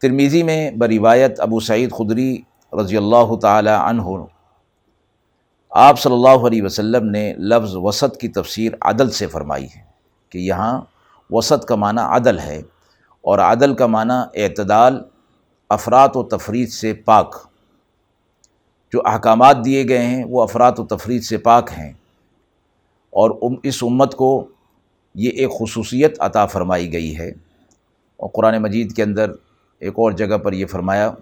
ترمیزی 0.00 0.42
میں 0.42 0.70
بروایت 0.70 1.40
ابو 1.40 1.60
سعید 1.60 1.92
خدری 1.92 2.38
رضی 2.80 2.96
اللہ 2.96 3.36
تعالی 3.42 3.70
عنہ، 3.70 4.02
آپ 5.70 6.00
صلی 6.00 6.12
اللہ 6.12 6.46
علیہ 6.46 6.62
وسلم 6.62 7.06
نے 7.06 7.34
لفظ 7.34 7.76
وسط 7.76 8.16
کی 8.16 8.28
تفسیر 8.28 8.72
عدل 8.82 9.10
سے 9.10 9.26
فرمائی 9.26 9.64
ہے 9.64 9.82
کہ 10.30 10.38
یہاں 10.38 10.80
وسط 11.30 11.64
کا 11.64 11.74
معنی 11.74 12.00
عدل 12.04 12.38
ہے 12.38 12.62
اور 13.20 13.38
عدل 13.38 13.74
کا 13.74 13.86
معنی 13.86 14.42
اعتدال، 14.42 15.02
افراد 15.68 16.08
و 16.14 16.22
تفرید 16.22 16.68
سے 16.68 16.94
پاک۔ 16.94 17.48
جو 18.92 19.02
احکامات 19.04 19.64
دیے 19.64 19.88
گئے 19.88 20.06
ہیں، 20.06 20.24
وہ 20.24 20.42
افراد 20.42 20.72
و 20.78 20.86
تفرید 20.86 21.22
سے 21.22 21.38
پاک 21.38 21.70
ہیں۔ 21.78 21.92
اور 23.10 23.30
اس 23.62 23.82
امت 23.82 24.14
کو 24.14 24.48
یہ 25.14 25.30
ایک 25.30 25.50
خصوصیت 25.58 26.16
عطا 26.20 26.46
فرمائی 26.46 26.92
گئی 26.92 27.18
ہے۔ 27.18 27.28
اور 28.16 28.28
قرآن 28.28 28.62
مجید 28.62 28.96
کے 28.96 29.02
اندر 29.02 29.30
ایک 29.78 29.92
اور 29.96 30.12
جگہ 30.12 30.38
پر 30.38 30.52
یہ 30.52 30.66
فرمایا 30.66 31.12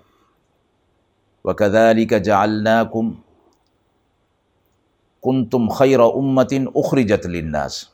و 1.44 1.50
علی 1.90 2.04
کا 2.04 2.18
جالنا 2.18 2.84
کم 2.84 3.10
کن 5.22 5.44
تم 5.44 5.68
خیر 5.68 6.00
امتن 6.00 6.64
اخری 6.74 7.04
جت 7.04 7.26
لناس 7.26 7.84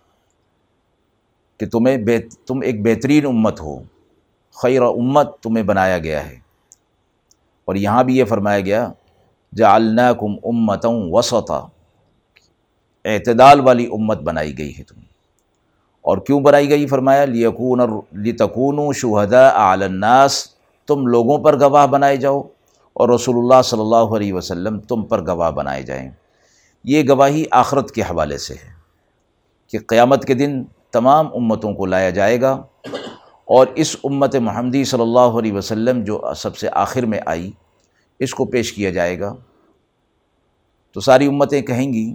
کہ 1.59 1.67
تمہیں 1.67 1.97
تم 2.47 2.61
ایک 2.61 2.83
بہترین 2.87 3.27
امت 3.27 3.61
ہو۔ 3.61 3.83
خیر 4.53 4.83
امت 4.83 5.41
تمہیں 5.41 5.65
بنایا 5.65 5.99
گیا 5.99 6.31
ہے۔ 6.31 6.39
اور 7.65 7.75
یہاں 7.75 8.05
بھی 8.05 8.17
یہ 8.17 8.25
فرمایا 8.25 8.61
گیا 8.61 8.93
جعلناکم 9.53 10.35
امتوں 10.45 11.13
وسطا۔ 11.13 11.61
اعتدال 13.05 13.61
والی 13.61 13.87
امت 13.87 14.19
بنائی 14.19 14.59
گئی 14.59 14.79
ہے 14.79 14.83
تم 14.83 15.01
اور 16.03 16.19
کیوں 16.19 16.41
بنائی 16.41 16.71
گئی؟ 16.71 16.87
فرمایا، 16.87 17.25
لیکون 17.25 17.81
لتکون 18.13 18.93
شہدا 18.93 19.73
علی 19.73 19.85
الناس، 19.85 20.47
تم 20.87 21.07
لوگوں 21.07 21.39
پر 21.39 21.61
گواہ 21.61 21.87
بنائے 21.87 22.17
جاؤ 22.17 22.43
اور 22.93 23.09
رسول 23.09 23.37
اللہ 23.39 23.63
صلی 23.63 23.81
اللہ 23.81 24.17
علیہ 24.17 24.33
وسلم 24.33 24.79
تم 24.81 25.03
پر 25.03 25.27
گواہ 25.27 25.51
بنائے 25.51 25.83
جائیں۔ 25.83 26.11
یہ 26.85 27.03
گواہی 27.09 27.45
آخرت 27.51 27.91
کے 27.91 28.03
حوالے 28.03 28.39
سے 28.39 28.55
ہے 28.55 28.73
کہ 29.69 29.79
قیامت 29.87 30.25
کے 30.25 30.35
دن 30.35 30.63
تمام 30.93 31.27
امتوں 31.35 31.73
کو 31.75 31.87
لایا 31.87 32.11
جائے 32.11 32.41
گا 32.41 32.63
اور 33.45 33.67
اس 33.75 33.97
امت 34.05 34.37
محمدی 34.37 34.85
صلی 34.85 35.03
اللہ 35.03 35.39
علیہ 35.39 35.53
وسلم 35.53 36.05
جو 36.05 36.21
سب 36.37 36.57
سے 36.57 36.69
آخر 36.73 37.03
میں 37.03 37.19
آئی 37.27 37.51
اس 38.23 38.35
کو 38.35 38.45
پیش 38.45 38.73
کیا 38.73 38.91
جائے 38.91 39.21
گا۔ 39.21 39.35
تو 40.93 41.01
ساری 41.01 41.27
امتیں 41.27 41.63
کہیں 41.63 41.93
گی 41.93 42.15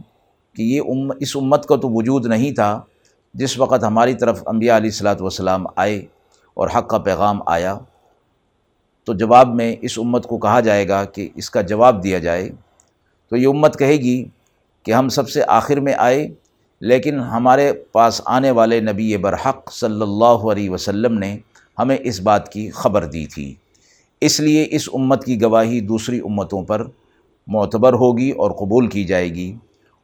کہ 0.53 0.61
یہ 0.61 0.81
ام، 0.81 1.11
اس 1.19 1.35
امت 1.35 1.65
کا 1.65 1.75
تو 1.75 1.89
وجود 1.89 2.25
نہیں 2.25 2.51
تھا 2.51 2.81
جس 3.33 3.59
وقت 3.59 3.83
ہماری 3.83 4.13
طرف 4.13 4.43
انبیاء 4.45 4.77
علیہ 4.77 4.89
السلاۃ 4.89 5.15
والسلام 5.19 5.65
آئے 5.75 6.05
اور 6.53 6.67
حق 6.75 6.89
کا 6.89 6.97
پیغام 6.97 7.39
آیا۔ 7.45 7.77
تو 9.05 9.13
جواب 9.13 9.55
میں 9.55 9.75
اس 9.81 9.99
امت 9.99 10.23
کو 10.23 10.37
کہا 10.37 10.59
جائے 10.59 10.87
گا 10.87 11.05
کہ 11.05 11.29
اس 11.35 11.49
کا 11.49 11.61
جواب 11.61 12.03
دیا 12.03 12.19
جائے۔ 12.19 12.49
تو 13.29 13.35
یہ 13.35 13.47
امت 13.47 13.79
کہے 13.79 13.97
گی 13.97 14.25
کہ 14.83 14.91
ہم 14.91 15.09
سب 15.09 15.29
سے 15.29 15.41
آخر 15.47 15.79
میں 15.79 15.93
آئے، 15.97 16.27
لیکن 16.81 17.19
ہمارے 17.19 17.73
پاس 17.73 18.21
آنے 18.25 18.51
والے 18.51 18.79
نبی 18.79 19.17
برحق 19.17 19.71
صلی 19.71 20.01
اللہ 20.01 20.51
علیہ 20.51 20.69
وسلم 20.69 21.17
نے 21.17 21.37
ہمیں 21.79 21.97
اس 22.01 22.19
بات 22.19 22.51
کی 22.51 22.69
خبر 22.69 23.05
دی 23.05 23.25
تھی۔ 23.25 23.55
اس 24.21 24.39
لیے 24.39 24.67
اس 24.71 24.89
امت 24.93 25.25
کی 25.25 25.41
گواہی 25.41 25.80
دوسری 25.80 26.19
امتوں 26.19 26.63
پر 26.63 26.84
معتبر 27.47 27.93
ہوگی 27.93 28.32
اور 28.32 28.51
قبول 28.51 28.88
کی 28.88 29.03
جائے 29.03 29.30
گی 29.30 29.56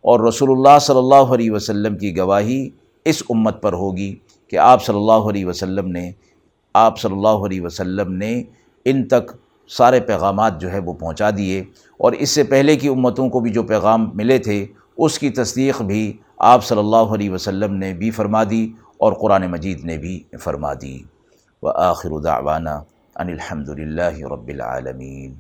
اور 0.02 0.20
رسول 0.20 0.52
اللہ 0.52 0.80
صلی 0.80 0.98
اللہ 0.98 1.34
علیہ 1.34 1.52
وسلم 1.52 1.98
کی 1.98 2.18
گواہی 2.18 2.70
اس 3.06 3.24
امت 3.30 3.62
پر 3.62 3.74
ہوگی 3.74 4.16
کہ 4.48 4.58
آپ 4.58 4.86
صلی 4.86 4.96
اللہ 4.96 5.30
علیہ 5.30 5.46
وسلم 5.46 5.88
نے، 5.88 6.12
آپ 6.74 7.00
صلی 7.00 7.12
اللہ 7.12 7.46
علیہ 7.46 7.62
وسلم 7.62 8.14
نے 8.14 8.44
ان 8.86 9.04
تک 9.08 9.32
سارے 9.68 10.00
پیغامات 10.00 10.62
جو 10.62 10.72
ہے 10.72 10.80
وہ 10.80 10.94
پہنچا 10.94 11.30
دیے 11.38 11.60
اور 12.00 12.12
اس 12.12 12.30
سے 12.30 12.44
پہلے 12.44 12.76
کی 12.76 12.88
امتوں 12.88 13.30
کو 13.30 13.40
بھی 13.40 13.52
جو 13.52 13.64
پیغام 13.64 14.10
ملے 14.14 14.38
تھے، 14.38 14.66
اس 14.98 15.20
کی 15.20 15.30
تصدیق 15.30 15.82
بھی 15.82 16.14
آپ 16.38 16.66
صلی 16.66 16.80
اللہ 16.80 17.14
علیہ 17.14 17.30
وسلم 17.30 17.74
نے 17.74 17.94
بھی 17.94 18.12
فرما 18.12 18.44
دی 18.44 18.72
اور 18.98 19.14
قرآن 19.14 19.52
مجید 19.52 19.84
نے 19.84 19.98
بھی 19.98 20.24
فرما 20.44 20.74
دی۔ 20.74 20.98
و 21.64 21.68
آخر 21.68 22.20
دعوانا 22.20 22.82
ان 23.20 23.30
الحمد 23.30 23.70
للہ 23.70 24.28
رب 24.32 24.48
العالمین 24.48 25.34